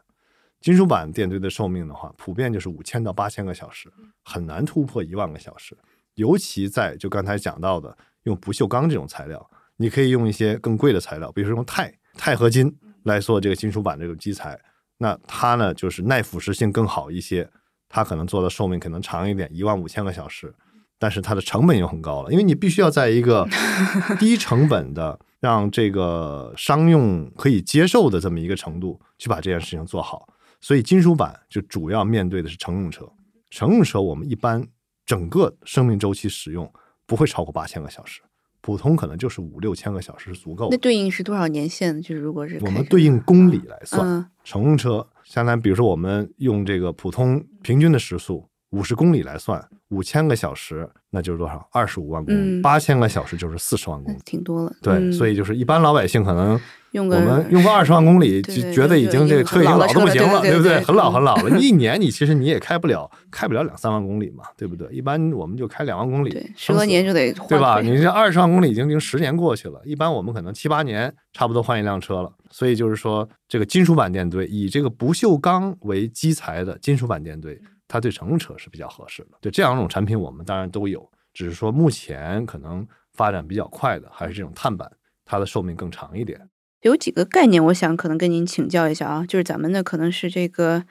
[0.61, 3.91] 金属板电堆的寿命的话，普遍就是五千到八千个小时，
[4.23, 5.77] 很难突破一万个小时。
[6.13, 14.59] 尤其在就刚才讲到的用不锈钢这种材料，你可以用一些更贵的材料，比如说用钛、钛合金来做这个金属板这种基材。
[14.97, 17.49] 那它呢，就是耐腐蚀性更好一些，
[17.89, 20.53] 它可能做的寿命可能长一点，一万五千个小时。
[20.97, 23.45] 但是它的成本又很高了，因为你必须要在一个
[24.17, 30.25] 低成本的、让这个商用可以接受的这么一个程度去把这件事情做好。
[30.61, 33.05] 所以金属板就主要面对的是乘用车，
[33.49, 34.65] 乘用车我们一般
[35.05, 36.71] 整个生命周期使用
[37.05, 38.21] 不会超过八千个小时，
[38.65, 40.75] 普通可能就是五六千个小时是足够的。
[40.75, 42.01] 那对应是多少年限？
[42.01, 51.69] 就是如果是我们对应公里来算，嗯乘用车相当于，比如说我们用这个普通平均的时速五十公里来算，五千个小时那就是多少？
[51.71, 54.17] 二十五万公里，嗯八千个小时就是四十万公里。
[54.25, 54.73] 挺多了。
[54.81, 56.59] 对，嗯所以就是一般老百姓可能
[56.95, 60.79] 用个我们用个二十万公里，就觉得已经这个车已经老的不行了，对不对？
[60.81, 64.87] 很老很老了，你一年你其实你也开不了，开不了两三万公里嘛，对不对？
[64.93, 67.81] 一般我们就开两万公里，对，十多年就得换对吧？
[67.81, 72.31] 你这二十万公里已经已经十年过去了，一般我们可能七八年差不多换一辆车了。
[72.49, 79.31] 所以就是说，这个金属板电堆以这个不锈钢为基材的金属板电堆，它对乘用车是比较合适的。
[79.41, 84.89] 对这两种产品，我们当然都有，只是说目前可能发展比较快的还是这种碳板，
[85.25, 86.39] 它的寿命更长一点。
[86.85, 90.83] 有几个概念，我想可能跟您请教一下啊，就是咱们的可能是这个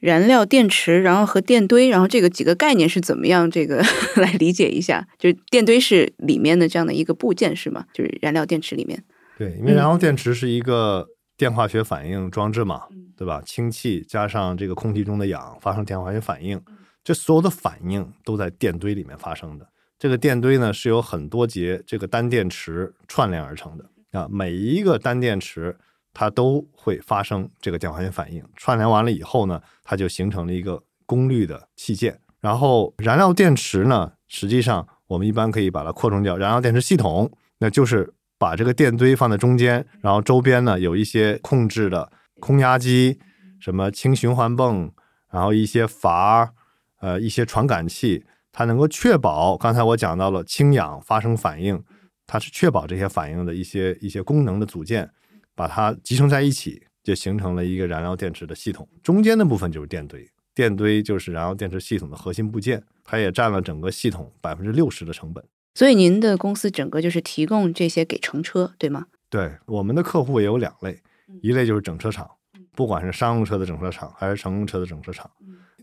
[0.00, 3.80] 燃料电池，然后和电堆，然后这个几个概念是怎么样这个
[4.16, 5.06] 来理解一下？
[5.16, 7.84] 就是电堆是里面的这样的一个部件是吗？
[7.92, 9.00] 就是燃料电池里面，
[9.38, 13.40] 对，因为燃料电池是一个电化学反应装置嘛，嗯对吧？
[13.46, 16.60] 氢气加上这个空气中的氧发生电化学反应，
[17.04, 19.68] 这所有的反应都在电堆里面发生的。
[19.98, 25.76] 这个电堆呢是由很多节这个单电池串联而成的啊，每一个单电池
[26.12, 32.20] 它都会发生这个电化学反应，串联完了以后呢，它就形成了一个功率的器件。
[32.40, 43.18] 然后燃料电池呢，实际上我们一般可以把它扩充叫燃料电池系统，那就是把这个电堆放在中间，然后周边呢有一些控制的空压机，
[43.60, 44.92] 什么轻循环泵，
[45.30, 46.52] 然后一些阀，
[47.00, 51.82] 呃，一些传感器，它能够确保刚才我讲到了氢氧发生反应，
[52.28, 55.10] 它是确保这些反应的一些一些功能的组件，
[55.54, 58.86] 把它集成在一起，就形成了一个燃料电池的系统。
[59.02, 65.42] 中间的部分就是电堆，电堆就是燃料电池系统的核心部件，它也占了整个系统百分之六十的成本。
[65.74, 69.06] 所以您的公司整个就是提供这些给乘车，对吗？
[69.30, 71.00] 对，我们的客户也有两类，
[71.40, 72.28] 一类就是整车厂，
[72.74, 75.26] 不管是商用车的整车厂还是乘用车的整车厂；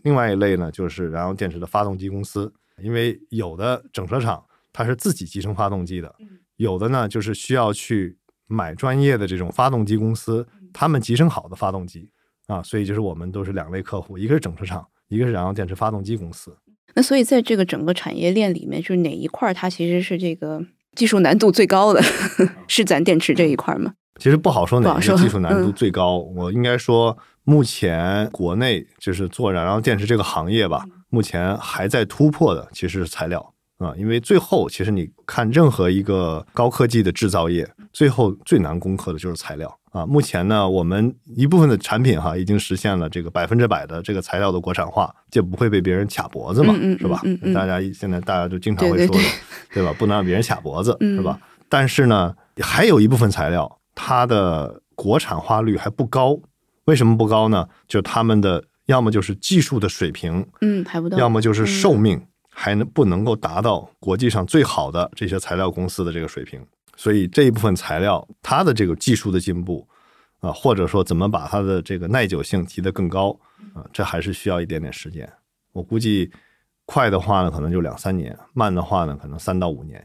[0.02, 4.44] 另外一类呢，就是燃料电池的发动机公司，因为有的整车厂
[4.76, 6.14] 它是自己集成发动机的，
[6.56, 12.10] 有的呢就是需要去买专业的这种发动机公司，他们集成好的发动机
[12.46, 16.54] 啊，所以就是我们都是两类客户，一个是整车厂，一个是燃料电池发动机公司。
[16.94, 20.62] 那所以在这个整个产业链里面，就是哪一块儿它其实是这个
[20.94, 22.02] 技术难度最高的，
[22.68, 23.94] 是咱电池这一块吗？
[24.20, 25.72] 其实不好说哪个技术难度嗯。
[25.72, 40.06] 最高，我应该说，目前国内就是做燃料电池这个行业吧，目前还在突破的其实是材料啊、因为最后其实你看任何一个高科技的制造业，最后最难攻克的就是材料啊。
[40.06, 47.20] 目前呢，我们一部分的产品哈已经实现了这个百分之百的这个材料的国产化，就不会被别人卡脖子嘛，嗯嗯是吧？
[47.52, 49.22] 大家现在大家就经常会说的，
[49.74, 49.94] 对对吧？
[49.98, 51.38] 不能让别人卡脖子，嗯是吧？
[51.68, 56.38] 但是呢，还有一部分材料，它的国产化率还不高。
[56.86, 57.68] 为什么不高呢？
[57.88, 62.22] 就他们的要么就是技术的水平，嗯，还不到，要么就是寿命
[62.58, 66.58] 还能不能够达到国际上最好的这些材料公司的这个水平。
[66.96, 69.86] 所以这一部分材料，它的这个技术的进步
[70.40, 73.38] 啊、或者说怎么把它的这个耐久性提得更高
[73.74, 75.30] 啊、这还是需要一点点时间。
[75.72, 76.30] 我估计
[76.86, 80.02] 快的话呢，可能就两三年；慢的话呢，可能三到五年。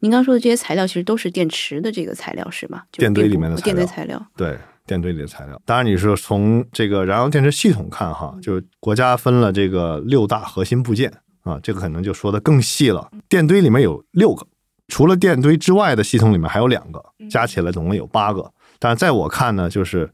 [0.00, 2.84] 您刚说的这些材料其实都是电池的这个材料是吧？
[2.92, 5.58] 就电堆里面的材电堆料材料，对电堆里的材料。
[5.64, 11.10] 当然，你说从这个燃油电池系统看哈，就是国家分了这个六大核心部件
[11.46, 13.08] 啊，这个可能就说的更细了。
[13.28, 14.44] 电堆里面有六个，
[14.88, 18.52] 除了电堆之外的系统里面还有两个，加起来总共有八个。
[18.80, 20.12] 但是在我看呢，就是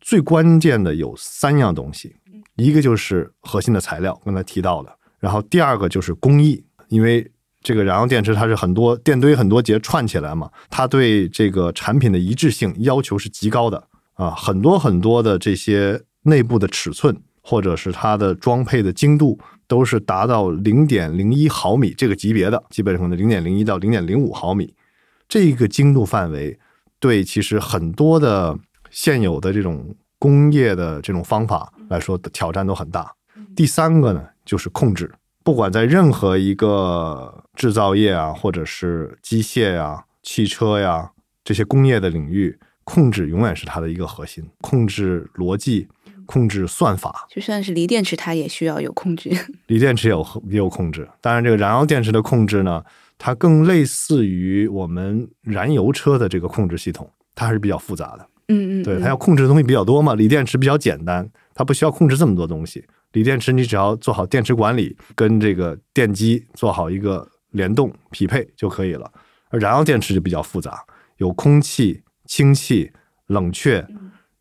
[0.00, 2.16] 最关键的有三样东西，
[2.56, 7.30] 一个就是核心的材料，刚才提到的，然后第二个就是工艺，因为
[7.62, 24.74] 这个燃料电池它是很多电堆很多节串起来嘛，它对这个产品的一致性要求是极高的啊，很多很多的这些内部的尺寸或者是它的装配的精度都是达到零点零一毫米这个级别的，基本上的零点零一到零点零五毫米
[25.28, 26.58] 这个精度范围，
[26.98, 28.58] 对其实很多的
[28.90, 33.12] 现有的这种工业的这种方法来说的挑战都很大。
[33.56, 35.12] 第三个呢，就是控制。
[35.42, 41.10] 不管在任何一个制造业啊，或者是机械呀、汽车呀
[41.42, 44.48] 这些工业的领域，控制永远是它的一个核心。
[44.60, 45.88] 控制逻辑，
[46.32, 49.30] 控制算法，就算是锂电池，它也需要有控制。
[49.68, 51.06] 锂电池也有也有控制。
[51.20, 52.82] 当然，这个燃料电池的控制呢，
[53.18, 58.26] 它更类似于我们燃油车的这个控制系统，它还是比较复杂的。
[58.48, 60.14] 嗯嗯，对，嗯它要控制的东西比较多嘛。
[60.14, 62.82] 锂电池比较简单，它不需要控制这么多东西。
[63.12, 69.12] 锂电池你只要做好电池管理，跟这个电机做好一个联动匹配就可以了。
[69.50, 70.82] 而燃料电池就比较复杂，
[71.18, 72.90] 有空气、氢气、
[73.26, 73.86] 冷却，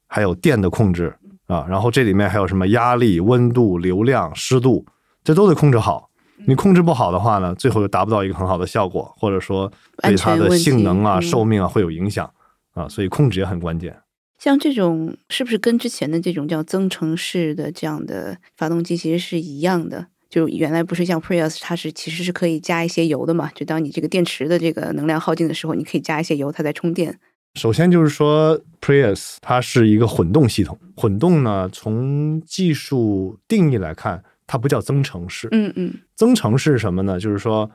[0.07, 1.13] 还有电的控制
[1.51, 1.65] 啊。
[1.67, 4.85] 然后这里面还有什么压力、温度、流量、湿度，
[5.23, 6.09] 这都得控制好。
[6.47, 12.27] 你控制不好的话呢，最后又达不到一个很好的效果，或者说对它的性能啊、嗯寿命啊会有影响
[12.73, 12.87] 啊。
[12.89, 13.95] 所以控制也很关键。
[14.39, 20.07] 像这种是不是跟之前的这种叫增程式的这样的发动机其实是一样的？
[20.31, 23.51] 就原来不是像 Prius，它是其实是可以加一些油的嘛？
[23.53, 27.19] 就当你这个电池的这个能量耗尽的时候，你可以加一些油，它在充电。
[27.55, 30.77] 首先就是说，Prius 它是一个混动系统。
[30.95, 35.47] 混动呢，从技术定义来看，它不叫增程式。
[35.51, 37.19] 嗯嗯增程式是什么呢？
[37.19, 37.69] 就是说，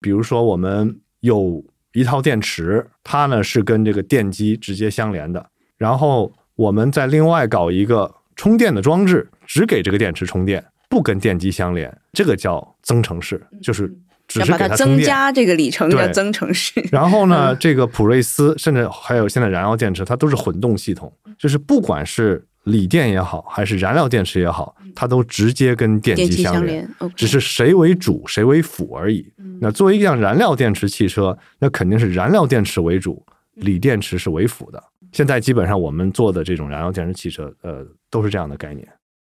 [0.00, 13.94] 比如说我们有一套电池，它呢是跟这个电机直接相连的，然后我们再另外搞一个充电的装置，只给这个电池充电，不跟电机相连，这个叫增程式，就是
[14.30, 14.76] 只是要把它给它。
[14.76, 16.80] 增加这个里程叫增程式。
[16.90, 29.26] 然后呢，这个普锐斯甚至还有现在燃料电池，它都是混动系统，就是不管是锂电也好，还是燃料电池也好，它都直接跟电电机机相连，相连，OK，只是谁为主谁为辅而已。
[29.60, 33.24] 那作为一辆燃料电池汽车，那肯定是燃料电池为主，
[33.54, 34.82] 锂电池是为辅的。
[35.12, 38.86] 现在基本上我们做的这种燃料电池汽车，呃，都是这样的概念。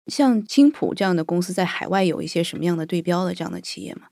[0.06, 4.02] 像青浦这样的公司在海外有一些什么样的对标的这样的企业吗？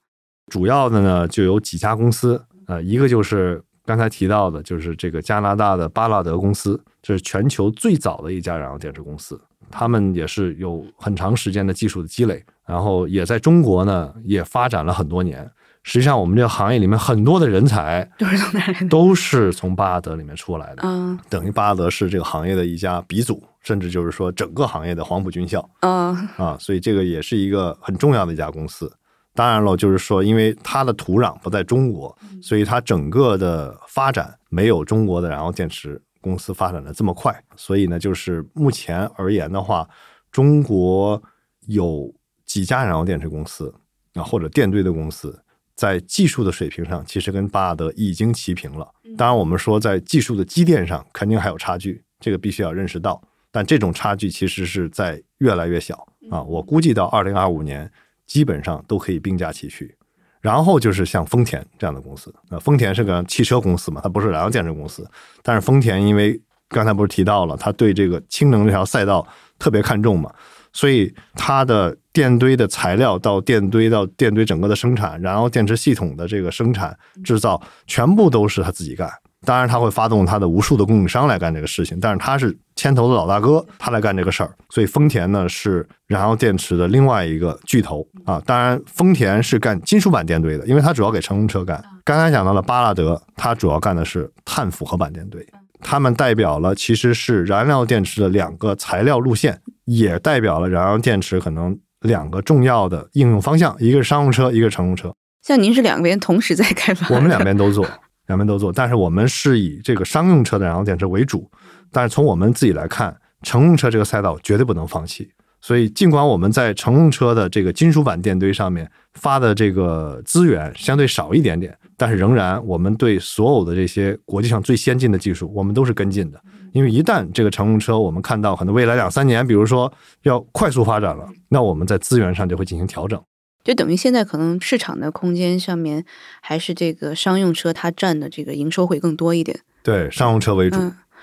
[0.49, 9.41] 主要的呢就有几家公司，呃，一个就是刚才提到的，就是这个加拿大的巴拉德公司，这是全球最早的一家燃料电池公司，
[9.71, 15.51] 他们也是有很长时间的技术的积累，然后也在中国呢也发展了很多年。
[15.85, 18.89] 实际上，我们这个行业里面很多的人才都是从哪来的？
[18.89, 25.67] 都是从巴拉德里面出来的，嗯等于巴拉德是这个行业的一家鼻祖，甚至就是说整个行业的黄埔军校。
[25.81, 28.93] 啊啊，所以这个也是一个很重要的一家公司。
[29.39, 37.33] 当然了，就是说，因为它的土壤不在中国，所以它整个的发展没有中国的燃料电池公司发展的这么快。
[37.55, 39.89] 所以呢，就是目前而言的话，
[40.33, 41.23] 中国
[41.69, 42.13] 有
[42.45, 43.73] 几家燃料电池公司
[44.15, 45.41] 啊，或者电堆的公司，
[45.77, 48.93] 在技术的水平上，其实跟巴拉德已经齐平了。
[49.17, 53.23] 当然，我们说在技术的积淀上，肯定还有差距，这个必须要认识到。
[53.53, 56.43] 但这种差距其实是在越来越小啊！
[56.43, 57.89] 我估计到二零二五年，
[58.29, 59.93] 基本上都可以并驾齐驱。
[60.41, 65.05] 然后就是像丰田这样的公司，那丰田是个汽车公司嘛，它不是燃油电池公司。
[65.43, 69.27] 但是丰田因为刚才不是提到了，它对这个氢能这条赛道
[69.59, 70.33] 特别看重嘛，
[70.73, 79.11] 所以它的电堆的材料到电堆到电堆整个的生产，然后电池系统的这个生产制造，全部都是他自己干
[79.47, 84.51] 当然，他会发动他的无数的供应商来干这个事情，但是他是牵头的老大哥，他来干这个事儿。
[84.69, 88.43] 所以丰田呢是燃料电池的另外一个巨头啊。
[88.45, 91.83] 当然，丰田是干金属板电堆的，因为它主要给乘用车干。
[92.05, 95.47] 刚才讲到了巴拉德，它主要干的是碳复合板电堆。
[95.81, 105.15] 他们代表了其实是燃料电池的两个材料路线，也代表了燃料电池可能两个重要的应用方向，一个是商用车，一个是乘用车。
[105.47, 107.87] 像您是两边同时在开发，我们两边都做。
[108.29, 111.51] 两边都做，但是我们是以这个商用车的燃料电池为主。
[111.91, 115.29] 但是从我们自己来看，乘用车这个赛道绝对不能放弃。
[115.61, 126.41] 所以，尽管我们在乘用车的这个金属板电堆上面发的这个资源相对少一点点，但是仍然我们对所有的这些国际上最先进的技术，我们都是跟进的。
[126.73, 133.21] 因为一旦这个乘用车我们看到可能未来两三年，比如说要快速发展了，那我们在资源上就会进行调整。
[133.69, 136.03] 就等于现在可能市场的空间上面，
[136.41, 139.61] 还是这个商用车它占的这个营收会更多一点。
[139.83, 140.79] 对，商用车为主。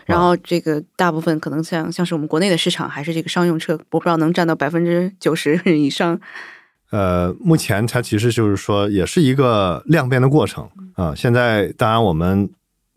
[0.05, 6.21] 然后这个大部分可能像像是我们国内的市场，还是这个商用车，我不知道能占到百分之九十以上。
[6.91, 11.15] 呃，目前它其实就是说，也是一个量变的过程啊。
[11.15, 12.47] 现在当然我们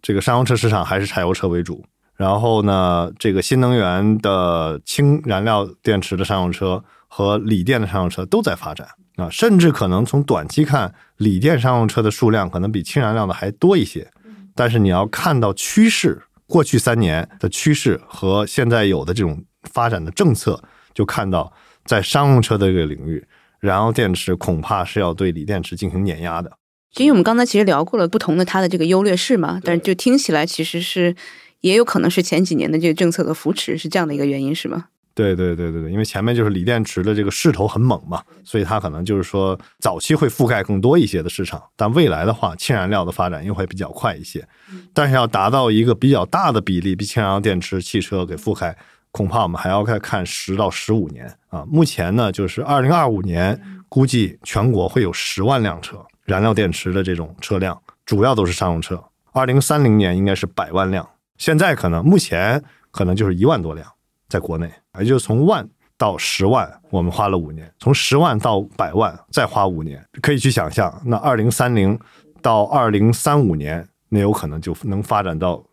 [0.03, 1.83] 这个商用车市场还是柴油车为主，
[2.17, 8.87] 然后呢，这个新能源的氢燃料电池的商用车和锂电的商用车都在发展。
[9.19, 14.09] 啊，甚至可能从短期看，锂电商用车的数量可能比氢燃料的还多一些。
[14.55, 20.63] 但是你要看到趋势，过去三年的趋势和现在有的这种发展的政策，
[20.95, 21.53] 就看到
[21.85, 23.27] 在商用车的这个领域，
[23.59, 26.53] 燃料电池恐怕是要对锂电池进行碾压的。
[26.97, 31.15] 因为我们刚才其实聊过了不同的它的这个优劣势嘛，但是就听起来其实是
[31.61, 34.87] 也有可能是前几年的这个政策的扶持是这样的一个原因，是吗？
[35.19, 44.47] 对对对对对，因为前面就是锂电池的这个势头很猛嘛，所以它可能就是说早期会覆盖更多一些的市场，但未来的话，氢燃料的发展又会比较快一些。
[44.95, 48.79] 但是要达到一个比较大的比例，比氢燃料电池汽车给覆盖，
[49.11, 51.65] 恐怕我们还要再看十到十五年啊。
[51.69, 55.97] 目前呢，就是二零二五年估计全国会有十万辆车
[56.27, 59.03] 燃料电池的这种车辆，主要都是商用车。
[59.33, 61.09] 二零三零年应该是百万辆，
[61.39, 62.63] 现在可能目前
[62.93, 63.85] 可能就是一万多辆。
[64.29, 65.67] 在国内，也就是从万
[65.97, 70.05] 到十万，我们花了五年；从十万到百万，再花五年。
[70.21, 71.99] 可以去想象，那二零三零
[72.43, 75.65] 到二零三五年，那有可能就能发展到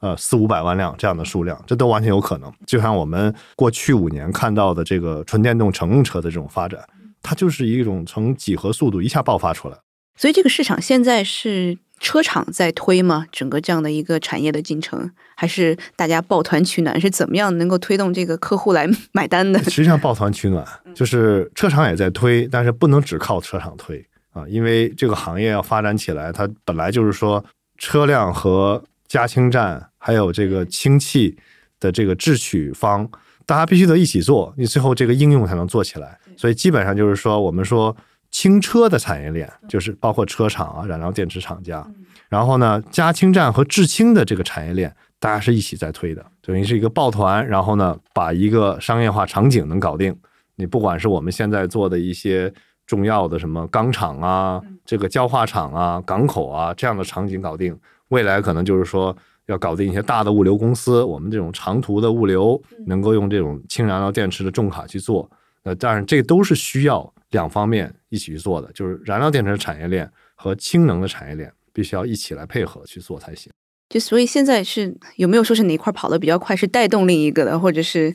[0.00, 2.52] 呃四五百万辆这样的数量，这都完全有可能。
[2.66, 6.80] 就像我们过去五年看到的这个纯电动乘用车的这种发展，
[7.20, 9.76] 它就是一种从几何速度一下爆发出来。
[10.16, 11.78] 所以这个市场现在是。
[12.04, 13.24] 车厂在推吗？
[13.32, 17.00] 整个这样的一个产业的进程，还是大家抱团取暖？
[17.00, 19.58] 是怎么样能够推动这个客户来买单的？
[19.64, 20.62] 实际上，抱团取暖
[20.94, 27.42] 就是车厂也在推，但是不能只靠车厂推啊，因为这个行业要发展起来，它本来就是说
[27.78, 31.34] 车辆和加氢站还有这个氢气
[31.80, 33.08] 的这个制取方，
[33.46, 36.18] 大家必须得一起做，你最后这个应用才能做起来。
[36.36, 37.96] 所以基本上就是说，我们说。
[38.34, 41.86] 氢车的产业链就是包括车厂啊、燃料电池厂家，
[42.28, 50.12] 然后呢，加氢站和制氢的这个产业链，大家是一起在推的，等于是一个抱团，然后呢，把一个商业化场景能搞定。
[50.56, 52.52] 你不管是我们现在做的一些
[52.88, 57.78] 重要的什么钢厂啊、这个焦化厂啊、港口啊这样的场景搞定，
[58.08, 59.16] 未来可能就是说
[59.46, 65.30] 要搞定一些大的物流公司，我们这种长途的物流能够用这种氢燃料电池的重卡去做。
[65.64, 67.12] 呃，当然这都是需要。
[67.30, 73.52] 两方面一起去做的，就是燃料电池产业链和氢能的产业链必须要一起来配合去做才行。
[73.88, 78.14] 就所以现在是有没有说是哪块跑得比较快，是带动另一个的，或者是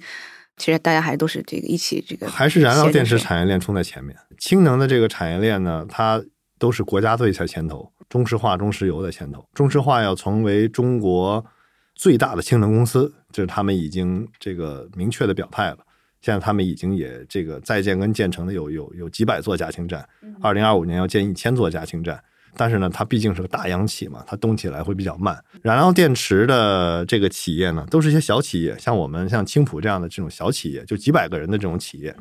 [0.56, 2.30] 其实大家还都是这个一起这个？
[2.30, 6.24] 还是燃料电池产业链冲在前面，氢能的这个产业链呢，它
[6.58, 9.46] 都是国家队在牵头，中石化、中石油在牵头。
[9.54, 11.46] 中石化要成为中国
[11.94, 15.80] 最大的氢能公司，就是他们已经这个明确的表态了。
[16.22, 20.08] 现在他们已经也这个在建跟建成的有有有几百座加氢站，
[20.42, 22.22] 二零二五年要建一千座加氢站。
[22.58, 25.38] 但是呢，它毕竟是个大央企嘛，它动起来会比较慢。
[25.62, 32.14] 燃料电池的这个企业呢，都是一些小企业，像我们像青浦这样的这种小企业，就几百个人的这种企业。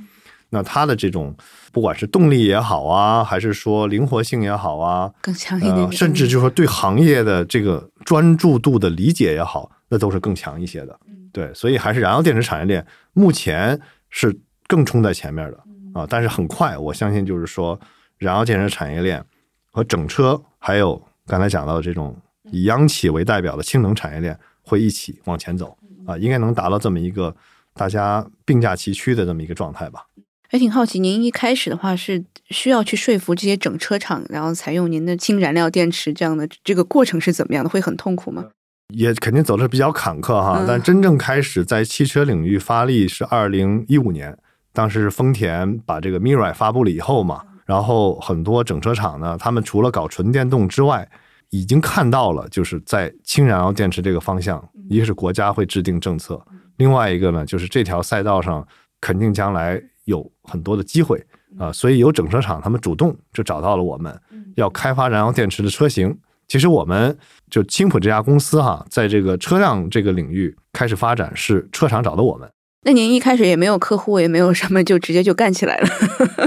[0.50, 1.34] 那它的这种
[1.72, 10.98] 不管是动力也好啊，还是说灵活性也好啊，更强一点，甚至就是说对行业的这个专注度的理解也好，那都是更强一些的。
[11.38, 13.80] 对，所以还是燃料电池产业链目前
[14.10, 14.36] 是
[14.66, 15.58] 更冲在前面的
[15.94, 17.78] 啊，但是很快，我相信就是说，
[18.18, 19.24] 燃料电池产业链
[19.70, 22.16] 和整车，还有刚才讲到的这种
[22.50, 25.78] 以央企为代表的氢能产业链会一起往前走
[26.08, 27.32] 啊，应该能达到这么一个
[27.72, 30.06] 大家并驾齐驱的这么一个状态吧。
[30.48, 37.70] 还挺好奇，您一开始的话是需要去说服这些整车厂，然后采用您的氢燃料电池这样的这个过程是怎么样的？
[37.70, 38.46] 会很痛苦吗？
[38.94, 40.58] 也肯定走的是比较坎坷哈。
[40.60, 44.36] 嗯但真正开始在汽车领域发力是二零一五年，
[44.72, 51.08] 当时丰田把这个 Mirai 发布了以后嘛，然后很多整车厂呢，他们除了搞纯电动之外，
[51.50, 56.40] 已经看到了就是在氢燃料电池这个方向，一个是国家会制定政策，
[56.76, 58.66] 另外一个呢就是这条赛道上
[59.00, 61.24] 肯定将来有很多的机会
[61.58, 64.18] 啊、所以有整车厂他们主动就找到了我们，
[64.54, 66.16] 要开发燃料电池的车型。
[66.48, 67.16] 其实我们
[67.50, 72.48] 就青浦这家公司哈，在这个车辆这个领域开始发展，是车厂找的我们。
[72.82, 75.88] 那您一开始也没有客户，也没有什么，就直接就干起来了。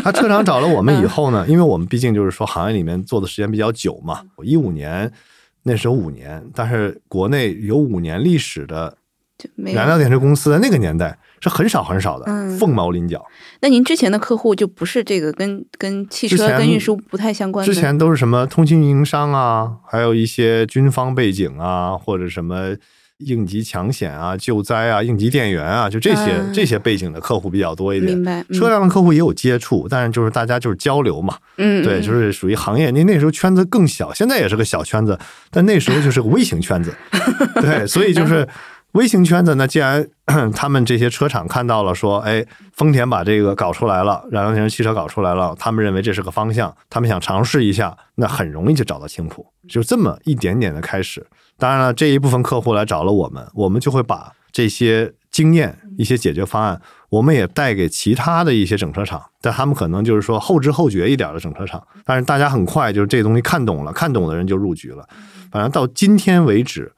[0.04, 5.12] 他车厂找了我们以后呢， 因为我们毕竟就是说行业里面做的时间比较久嘛，一五年
[5.64, 8.97] 那时候五年，但是国内有五年历史的
[9.56, 13.26] 燃料电池公司，在那个年代是很少很少的，嗯凤毛麟角。
[13.62, 17.74] 那您之前的客户就不是这个跟跟汽车跟运输不太相关的？
[17.74, 22.76] 之前都是什么通信运营商啊，还有一些军方背景啊，或者什么
[23.20, 28.14] 应急抢险啊、救灾啊、应急电源啊，就这些、嗯这些背景的客户比较多一点。
[28.14, 32.89] 明白嗯车辆的客户也有接触，但是就是大家就是交流嘛，嗯，对，嗯就是属于行业。
[32.89, 35.18] 您那时候圈子更小，现在也是个小圈子，
[35.52, 36.92] 但那时候就是个微型圈子。
[37.62, 38.48] 对，所以就是
[38.94, 40.06] 微型圈子呢，既然
[40.54, 51.26] 他们这些车厂看到了说，哎，丰田把这个搞出来了，燃料电池汽车搞出来了，他们认为这是个方向，他们想尝试一下，那很容易就找到青浦，就这么一点点的开始。
[51.58, 65.08] 当然了，这一部分客户来找了我们，我们就会把这些经验、一些解决方案，我们也带给其他的一些整车厂，但他们可能就是说后知后觉一点的整车厂，但是大家很快就是这东西看懂了，看懂的人就入局了。
[65.50, 66.92] 反正到今天为止，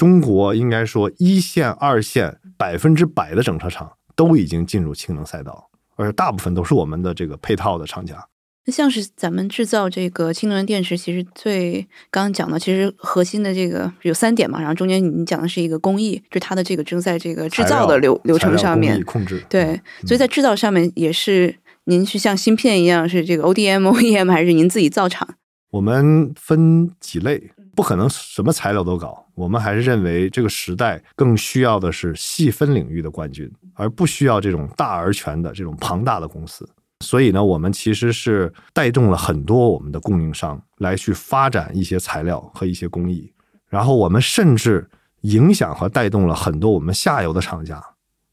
[0.00, 8.26] 中国应该说一线、二线百分之百的整车厂都已经进入氢能赛道，而且大部分都是我们的这个配套的厂家。
[8.64, 25.28] 那像是咱们制造这个氢能源电池，其实最刚刚讲的，其实核心的这个有三点嘛，然后中间你讲的是一个工艺，就是它的这个正在这个制造的流流程上面材料工艺，控制对，所以在制造上面也是您是像芯片一样是这个 ODM、OEM，还是您自己造厂？
[25.72, 29.26] 我们分几类，不可能什么材料都搞。
[29.40, 36.68] 我们还是认为这个时代更需要的是细分领域的冠军，而不需要这种大而全的这种庞大的公司。
[37.02, 43.32] 所以呢，我们其实是带动了很多我们的供应商来去发展一些材料和一些工艺，
[43.70, 44.86] 然后我们甚至
[45.22, 47.82] 影响和带动了很多我们下游的厂家，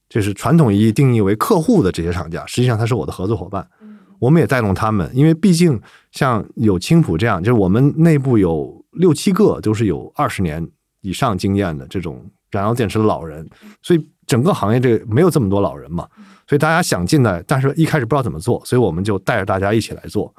[0.10, 3.66] 就是传统意义定义为客户的这些厂家，实际上他是我的合作伙伴。
[4.20, 5.80] 我们也带动他们，因为毕竟
[6.12, 10.68] 像有青浦这样，就是我们内部有六七个都是有二十年
[11.08, 13.48] 以上经验的这种燃料电池的老人，
[13.82, 16.08] 所以整个行业这个没有这么多老人嘛，
[16.48, 20.34] 所以大家想进来，但是一开始不知道怎么做，所以我们就带着大家一起来做，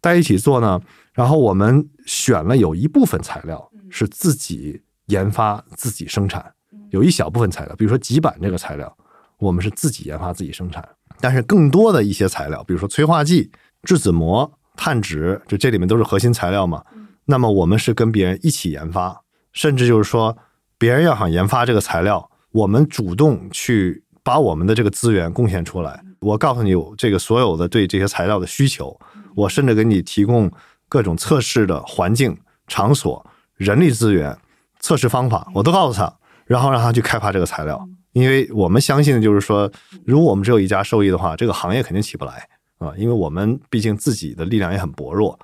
[0.00, 0.80] 大家一起做呢，
[1.12, 6.44] 然后我们选了有一部分材料是自己研发、自己生产，
[6.90, 8.96] 有一小部分材料，比如说极板这个材料，
[9.38, 10.86] 我们是自己研发、自己生产。
[11.20, 13.50] 但是更多的一些材料，比如说催化剂、
[13.82, 16.84] 质子膜、碳纸，就这里面都是核心材料嘛。
[17.24, 19.20] 那么我们是跟别人一起研发，
[19.58, 20.38] 甚至就是说，
[20.78, 26.00] 别人要想研发这个材料，我们主动去把我们的这个资源贡献出来。
[26.20, 28.96] 我告诉你，有这个所有的对这些材料的需求，
[29.34, 30.48] 我甚至给你提供
[30.88, 32.38] 各种测试的环境、
[32.68, 34.38] 场所、人力资源、
[34.78, 36.14] 测试方法，我都告诉他，
[36.46, 37.84] 然后让他去开发这个材料。
[38.12, 39.68] 因为我们相信就是说，
[40.06, 42.48] 如果我们只有一家受益的话，这个行业肯定起不来
[42.78, 42.92] 啊。
[42.96, 45.36] 因为我们毕竟自己的力量也很薄弱，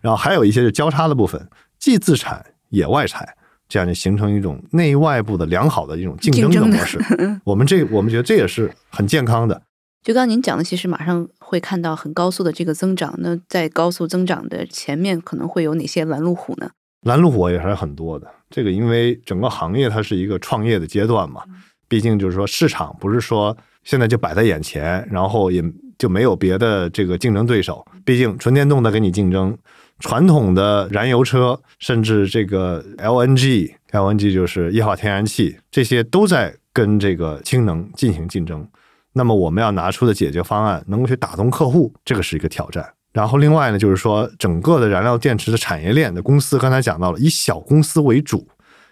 [0.00, 1.46] 然后还有一些是交叉的部分，
[1.78, 3.36] 既自产也外采，
[3.68, 6.98] 这样就形成一种内外部的良好的一种竞争的模式。
[7.44, 9.62] 我们这我们觉得这也是很健康的。
[10.02, 13.14] 就刚刚您讲的，其实马上会看到很高速的这个增长。
[13.18, 16.70] 那在高速增长的前面，可能会有哪些拦路虎呢？
[17.02, 18.26] 拦路虎也还是很多的。
[18.48, 21.42] 这个因为整个行业它是一个创业的阶段嘛，
[21.88, 23.54] 毕竟就是说市场不是说
[23.84, 25.62] 现在就摆在眼前，然后也
[25.98, 27.84] 就没有别的这个竞争对手。
[28.04, 29.58] 毕竟纯电动的跟你竞争，
[29.98, 38.66] 传统的燃油车甚至这个 LNG，LNG 就是液化天然气，这些都在跟这个氢能进行竞争。
[39.12, 42.88] 那么我们要拿出的解决方案能够去打动客户，这个是一个挑战。
[43.12, 48.46] 然后另外呢，就是说整个的燃料电池的产业链的公司，刚才讲到了，以小公司为主，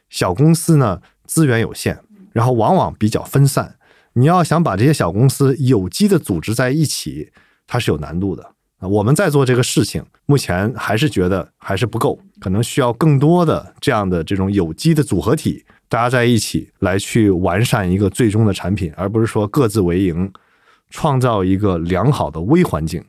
[0.08, 2.00] 小公司呢资源有限，
[2.32, 3.76] 然后往往比较分散。
[4.14, 7.30] 你要想把这些小公司有机的组织在一起，
[7.66, 8.55] 它是有难度的。
[8.86, 20.32] 啊，我们在做这个事情，目前还是觉得还是不够，可能需要更多的这样的这种有机的组合体，大家在一起来去完善一个最终的产品，而不是说各自为营，
[20.90, 23.02] 创造一个良好的微环境。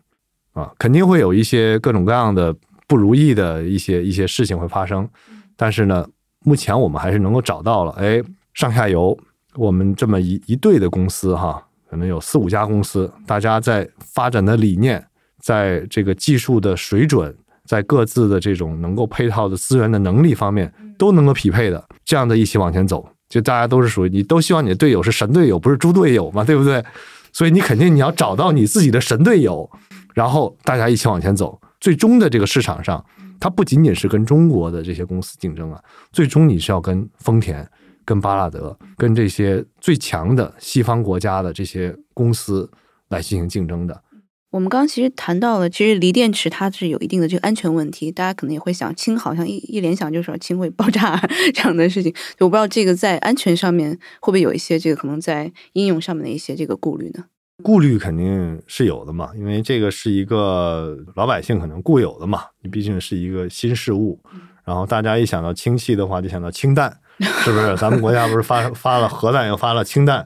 [0.53, 2.55] 啊，肯定会有一些各种各样的
[2.87, 5.07] 不如意的一些一些事情会发生，
[5.55, 6.07] 但是呢，
[6.39, 8.19] 目前我们还是能够找到了，哎，
[8.55, 9.15] 上下游
[9.53, 15.05] 我们这么一一队的公司哈，可能有四五家公司，大家在发展的理念，
[15.41, 17.35] 在这个技术的水准，
[17.65, 26.83] 在各自的这种能够配套的资源的能力方面都能够匹配的，这样的一起往前走，就大家都是属于你都希望你的队友是神队友，不是猪队友嘛，对不对？
[27.31, 29.69] 所以你肯定你要找到你自己的神队友，
[30.13, 33.03] 然后大家一起往前走，最终的这个市场上。
[33.39, 35.79] 它不仅仅是跟中国的这些公司竞争啊，
[36.11, 37.63] 最终你是要跟丰田、
[38.03, 42.67] 跟巴拉德、跟这些最强的西方国家的这些公司
[43.09, 44.01] 来进行竞争的。
[44.49, 51.19] 我们刚刚其实谈到了，其实锂电池它是有一定的这个安全问题，大家可能也会想，氢好像一一联想就是说氢会爆炸
[51.53, 53.91] 这样的事情，我不知道这个在安全上面
[54.21, 57.25] 会不会有一些这个可能在应用上面的一些这个顾虑呢？
[57.63, 64.19] 顾虑肯定是有的嘛，因为这个是一个老百姓可能固有的嘛，你毕竟是一个新事物，
[64.63, 66.99] 然后大家一想到氢气的话，就想到氢弹，
[67.43, 67.75] 是不是？
[67.77, 70.25] 咱们国家不是发发了核弹，又发了氢弹，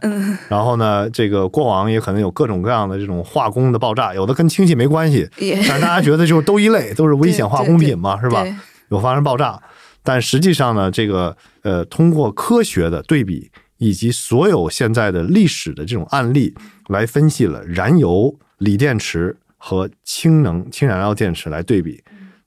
[0.50, 8.46] 然后呢，这个过往也可能有各种各样的这种化工的爆炸，有的跟氢气没关系，但是大家觉得就是都一类，都是危险化工品嘛，是吧？
[8.90, 9.62] 有发生爆炸，
[10.04, 13.52] 但实际上呢，这个呃，通过科学的对比。
[13.84, 16.54] 以及所有现在的历史的这种案例，
[16.90, 22.00] 来分析了燃油锂电池和氢能氢燃料电池来对比，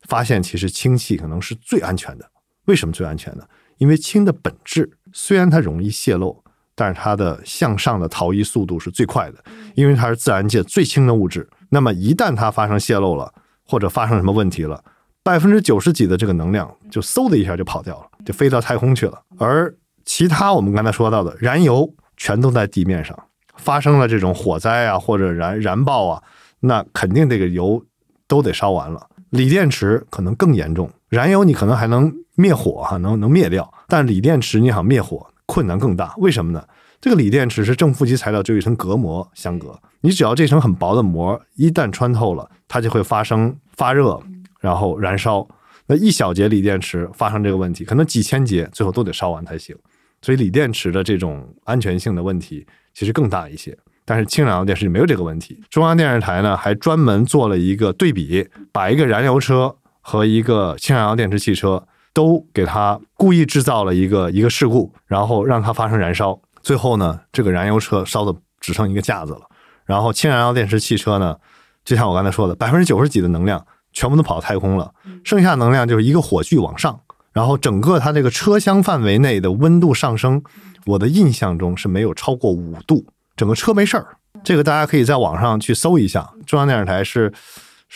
[0.06, 2.24] 发现其实氢气可能是最安全的。
[2.66, 3.42] 为什么最安全呢？
[3.78, 6.42] 因为氢的本质虽然它容易泄漏，
[6.74, 9.38] 但是它的向上的逃逸速度是最快的，
[9.74, 11.48] 因为它是自然界最轻的物质。
[11.70, 13.32] 那么一旦它发生泄漏了，
[13.64, 14.82] 或者发生什么问题了，
[15.22, 19.20] 百分之九十几的这个能量就嗖的一下就跑掉了，就飞到太空去了。
[19.38, 23.18] 而其他我们刚才说到的燃油全都在地面上，
[23.56, 26.22] 发生了这种火灾啊，或者燃燃爆啊，
[26.60, 27.84] 那肯定这个油
[28.28, 29.08] 都得烧完了。
[29.30, 36.14] 锂电池可能更严重，燃油你可能还能灭火哈，能能灭掉，但锂电池你想灭火困难更大。
[36.18, 36.62] 为什么呢？
[37.00, 44.20] 这个锂电池是正负极材料，就一层隔膜相隔，你只要这层很薄的膜一旦穿透了，它就会发生发热，
[44.60, 45.46] 然后燃烧。
[45.86, 49.76] 那一小节锂电池发生这个问题，可能几千节最后都得烧完才行。
[50.22, 55.62] 所以锂电池的这种安全性的问题其实更大一些，但是氢燃料电池没有这个问题。
[55.68, 59.76] 中央电视台呢还专门做了一个对比，把一个燃油车
[60.06, 61.82] 和一个氢燃料电池汽车
[62.12, 69.40] 都给它故意制造了一个一个事故，然后让它发生燃烧，最后呢这个燃油车烧的只剩一个架子了，
[69.86, 71.36] 然后氢燃料电池汽车呢，
[71.84, 74.92] 就像我刚才说的，百分之九十几的能量全部都跑到太空了，
[75.24, 77.00] 剩下能量就是一个火炬往上。
[77.32, 80.40] 然后整个它这个车厢范围内的温度上升，
[80.86, 83.04] 我的印象中是没有超过五度，
[83.36, 84.06] 整个车没事儿。
[84.44, 87.32] 这个大家可以在网上去搜一下，中央电视台是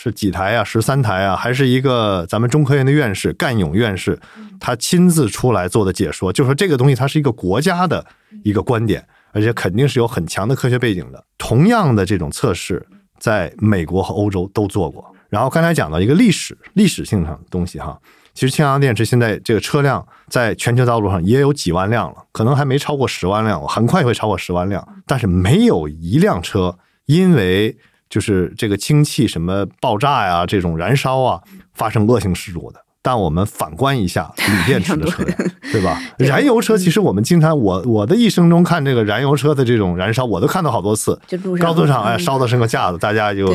[0.01, 0.63] 是几台啊？
[0.63, 1.35] 十三台啊？
[1.35, 4.17] 还是一个咱们中科院的院士干勇院士，
[4.57, 8.05] 他亲自出来做的解说，就说这个东西它是一个国家的
[8.45, 11.21] 一个观点，而且肯定是有很强的科学背景的。
[11.37, 12.87] 同样的这种测试，
[13.19, 15.03] 在美国和欧洲都做过。
[15.27, 17.99] 然后刚才讲到一个历史历史性上的东西哈。
[18.33, 24.87] 其实氢氧电池现在这个车辆在全球道路上也有几万辆了，可能还没超过十万辆，很快会超过十万辆。
[25.05, 27.77] 但是没有一辆车因为
[28.09, 31.41] 就是这个氢气什么爆炸呀、这种燃烧啊
[31.73, 32.79] 发生恶性事故的。
[33.01, 35.37] 但我们反观一下锂电池的车辆，
[35.71, 36.01] 对吧？
[36.19, 41.19] 燃油车其实我们经常我我的一生中看这个燃油车的这种燃烧，我都看到好多次，
[41.61, 43.53] 高速上哎烧的是个架子，大家就。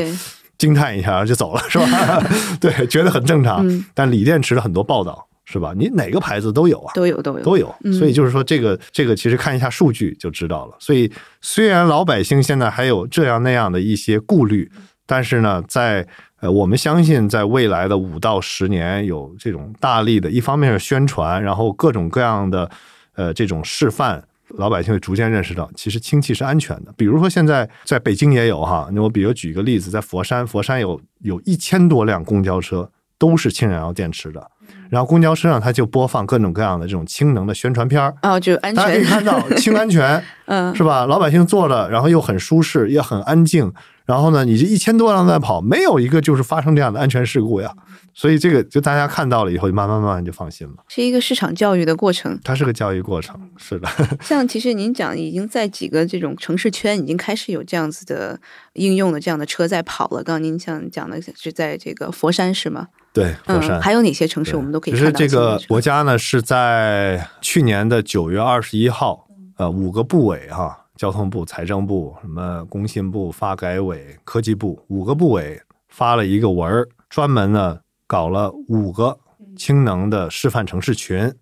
[0.57, 2.23] 惊叹一下就走了，是吧？
[2.61, 3.67] 对，觉得很正常。
[3.93, 5.73] 但锂电池的很多报道，是吧？
[5.77, 7.75] 你哪个牌子都有啊，都有，都有，都有。
[7.93, 10.77] 所以就是说，这个这个其实看一下数据就知道了。
[10.79, 14.71] 所以虽然老百姓现在还有这样那样的一些顾虑，
[15.07, 16.07] 但是呢，在
[16.41, 22.71] 呃，我们相信在未来的五到十年，有这种大力的，一方面是宣传，然后各种各样的
[23.15, 24.23] 呃这种示范。
[24.59, 26.93] 老百姓会逐渐认识到，其实氢气是安全的。
[26.97, 32.89] 比如说，现在在北京也有哈，那我比如举一个例子，在佛山，佛山有有一千多辆公交车
[33.19, 34.51] 都是氢燃料电池的，
[34.95, 41.05] 然后公交车上它就播放各种各样的这种氢能的宣传片儿哦，就安全，大家可以看到氢安全， 嗯，是吧？
[41.07, 43.73] 老百姓坐了，然后又很舒适，也很安静。
[44.07, 47.75] 然后呢，你这一千多辆在跑，没有一个就是发生这样的安全事故呀。
[48.13, 50.75] 所以这个就大家看到了以后，就慢慢慢慢就放心了。
[50.87, 53.89] 是一个市场教育的过程，它是个教育过程，是的。
[54.23, 58.39] 像其实您讲，已经在几个这种城市圈已经开始有这样子的
[58.75, 60.23] 应用的这样的车在跑了。
[60.23, 62.87] 刚刚您像讲的是在这个佛山是吗？
[63.15, 63.81] 对，佛山。
[63.81, 64.95] 还有哪些城市我们都可以？
[64.95, 77.79] 其实这个国家呢是在去年的九月二十一号，呃，五个部委哈，交通部、财政部、什么工信部、发改委、科技部五个部委发了一个文儿，专门呢。
[78.07, 79.19] 搞了五个
[79.57, 81.35] 氢能的示范城市群，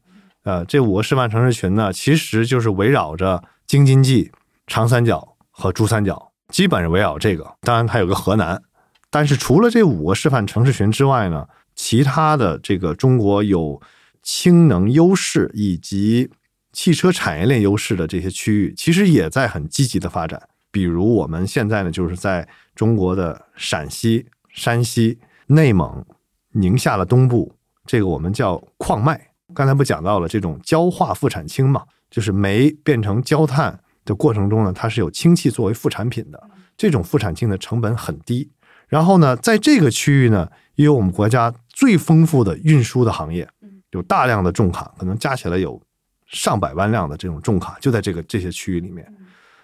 [0.45, 4.31] 呃，这五个示范城市群呢，其实就是围绕着京津冀、
[4.69, 7.45] 长三角和珠三角，基本是围绕这个。
[7.63, 8.63] 当然还有个河南，
[9.11, 13.81] 但是除了这五个示范城市群之外呢，其他的这个中国有
[14.23, 16.31] 氢能优势以及
[16.73, 20.49] 汽车产业链优势的这些区域，其实也在很积极的发展。
[20.71, 25.19] 比如我们现在呢，就是在中国的陕西、山西、
[25.49, 26.05] 内蒙、
[26.53, 27.55] 宁夏的东部，
[27.85, 29.29] 这个我们叫矿脉。
[29.55, 36.43] 刚才不讲到了这种焦化副产氢嘛，就是煤变成焦炭的过程中呢，它是有氢气作为副产品的，
[36.75, 38.51] 这种副产氢的成本很低。
[38.93, 43.49] 然后呢，在这个区域呢，也有我们国家最丰富的运输的行业，
[43.93, 45.81] 有大量的重卡，可能加起来有
[46.27, 49.11] 上百万辆的这种重卡，就在这个这些区域里面。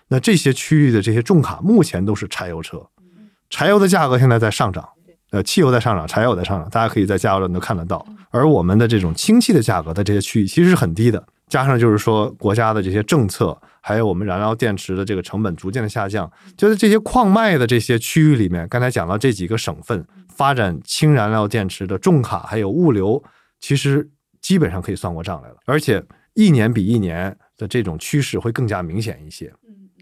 [0.09, 2.89] 那这些区域的这些重卡目前都是柴油车，
[3.51, 4.89] 柴油的价格现在在上涨。
[5.31, 8.03] 呃，汽油在上涨，柴油在上涨，大家可以在加油站都看得到。
[8.31, 23.23] 而我们的这种氢气的价格在这些区域其实是很低的，加上就是说国家的这些政策，还有我们燃料电池的这个成本逐渐的下降，就是这些矿脉的这些区域里面，刚才讲到这几个省份发展氢燃料电池的重卡还有物流，
[23.61, 24.09] 其实
[24.41, 29.53] 基本上可以算过账来了，而且一年比一年的这种趋势会更加明显一些。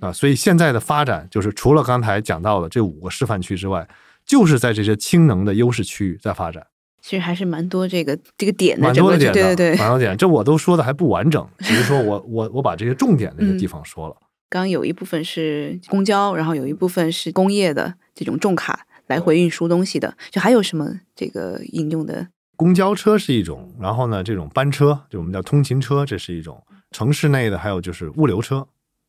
[0.00, 3.88] 啊，所以现在的发展就是除了刚才讲到的这五个示范区之外。
[4.26, 6.66] 就是在这些氢能的优势区域在发展，
[7.06, 10.16] 其实还是蛮多这个这个点的，蛮多的点，对对对，蛮多点。
[10.16, 14.16] 这我都说的还不完整，只是说我我我把这些重点那个地方说了。
[14.50, 22.26] 刚有一部分是公交，然后有一部分是工业的这种重卡来回运输东西的，就还有什么这个应用的？
[22.56, 28.66] 公交车是一种，然后呢，这种班车就我们叫通勤车，这是一种城市内的，还有就是物流车。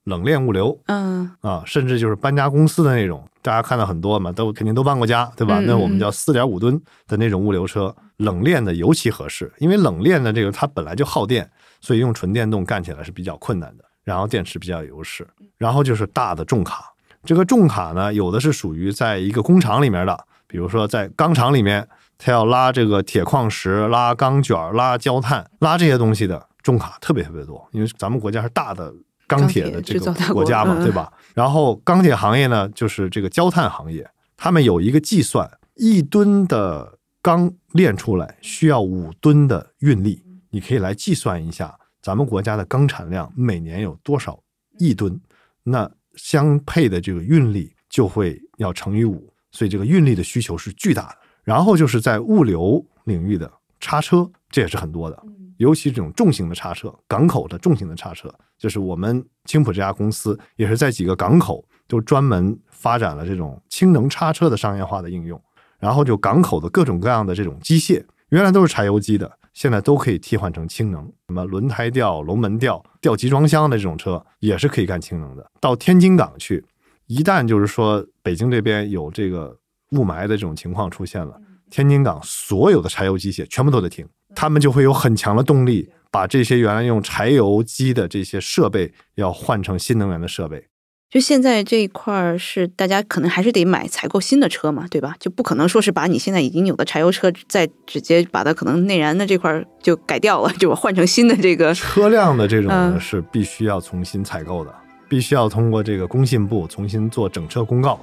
[0.08, 5.60] 冷链物流，嗯啊，甚至就是搬家公司的那种，大家看到很多嘛，都肯定都搬过家，对吧？
[5.60, 11.50] 那我们叫四点五吨的那种物流车，冷链的尤其合适，因为冷链的这个它本来就耗电，
[11.82, 13.84] 所以用纯电动干起来是比较困难的。
[14.06, 15.28] 然后电池比较有优势，
[15.58, 16.86] 然后就是大的重卡，
[17.26, 21.86] 这个重卡呢，有的是属于在一个工厂里面的，比如说在钢厂里面，
[22.18, 28.94] 它要拉这个铁矿石、拉钢卷、拉焦炭、拉这些东西的重卡特别特别多，因为咱们国家是大的。
[29.28, 31.12] 钢铁的这个国家嘛，对吧？
[31.36, 44.40] 然后钢铁行业呢，就是这个焦炭行业，他们有一个计算，一吨的钢炼出来需要五吨的运力，你可以来计算一下，咱们国家的钢产量每年有多少
[44.80, 45.20] 亿吨，
[45.64, 51.18] 那相配的这个运力就会要乘以五，所以这个运力的需求是巨大的。
[51.44, 53.50] 然后就是在物流领域的
[53.80, 55.24] 叉车，这也是很多的。
[55.58, 65.42] 尤其这种重型的叉车，港口的重型的叉车，就是我们青浦这家公司也是在几个港口就专门发展了这种氢能叉车的商业化的应用。
[65.80, 71.06] 然后就港口的各种各样的这种机械，原来都是柴油机的，现在都可以替换成氢能。
[71.28, 75.52] 什么轮胎吊、龙门吊、吊集装箱的这种车也是可以干氢能的。
[75.62, 76.66] 到天津港去，
[77.06, 79.56] 一旦就是说北京这边有这个
[79.92, 81.40] 雾霾的这种情况出现了，
[81.70, 84.04] 天津港所有的柴油机械全部都得停。
[84.34, 90.66] 他们就会有很强的动力，把这些原来用柴油机的这些设备要换成新能源的设备。
[91.10, 95.16] 就现在这一块儿是大家可能还是得买采购新的车嘛，对吧？
[95.20, 104.76] 就不可能说是把你现在已经有的柴油车再直接把它可能内燃的这块就改掉了，就换成新的这个车辆的这种呢是必须要重新采购的，
[105.08, 108.00] 必须要通过这个工信部重新做整车公告。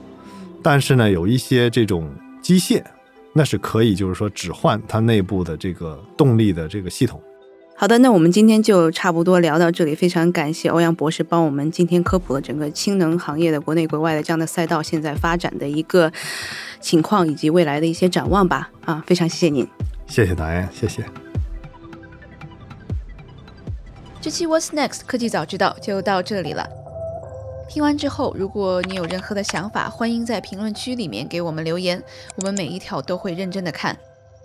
[0.63, 2.83] 但是呢，有一些这种机械。
[3.37, 7.21] 那是可以，就是说只换它内部的这个动力的这个系统。
[7.77, 9.95] 好的，那我们今天就差不多聊到这里。
[9.95, 16.11] 非常感谢欧阳博士帮我们今天科普了整个氢能行业的国内国外的这样的赛道现在发展的一个
[16.81, 18.71] 情况以及未来的一些展望吧。
[18.85, 19.69] 啊，非常谢谢您，
[20.07, 21.05] 谢谢导演，谢谢。
[24.21, 26.67] 这期 What's Next 科技早知道就到这里了。
[27.69, 32.03] 听完之后，如果你有任何的想法，欢迎在评论区里面给我们留言，
[32.37, 33.99] 我们每一条都会认真的看。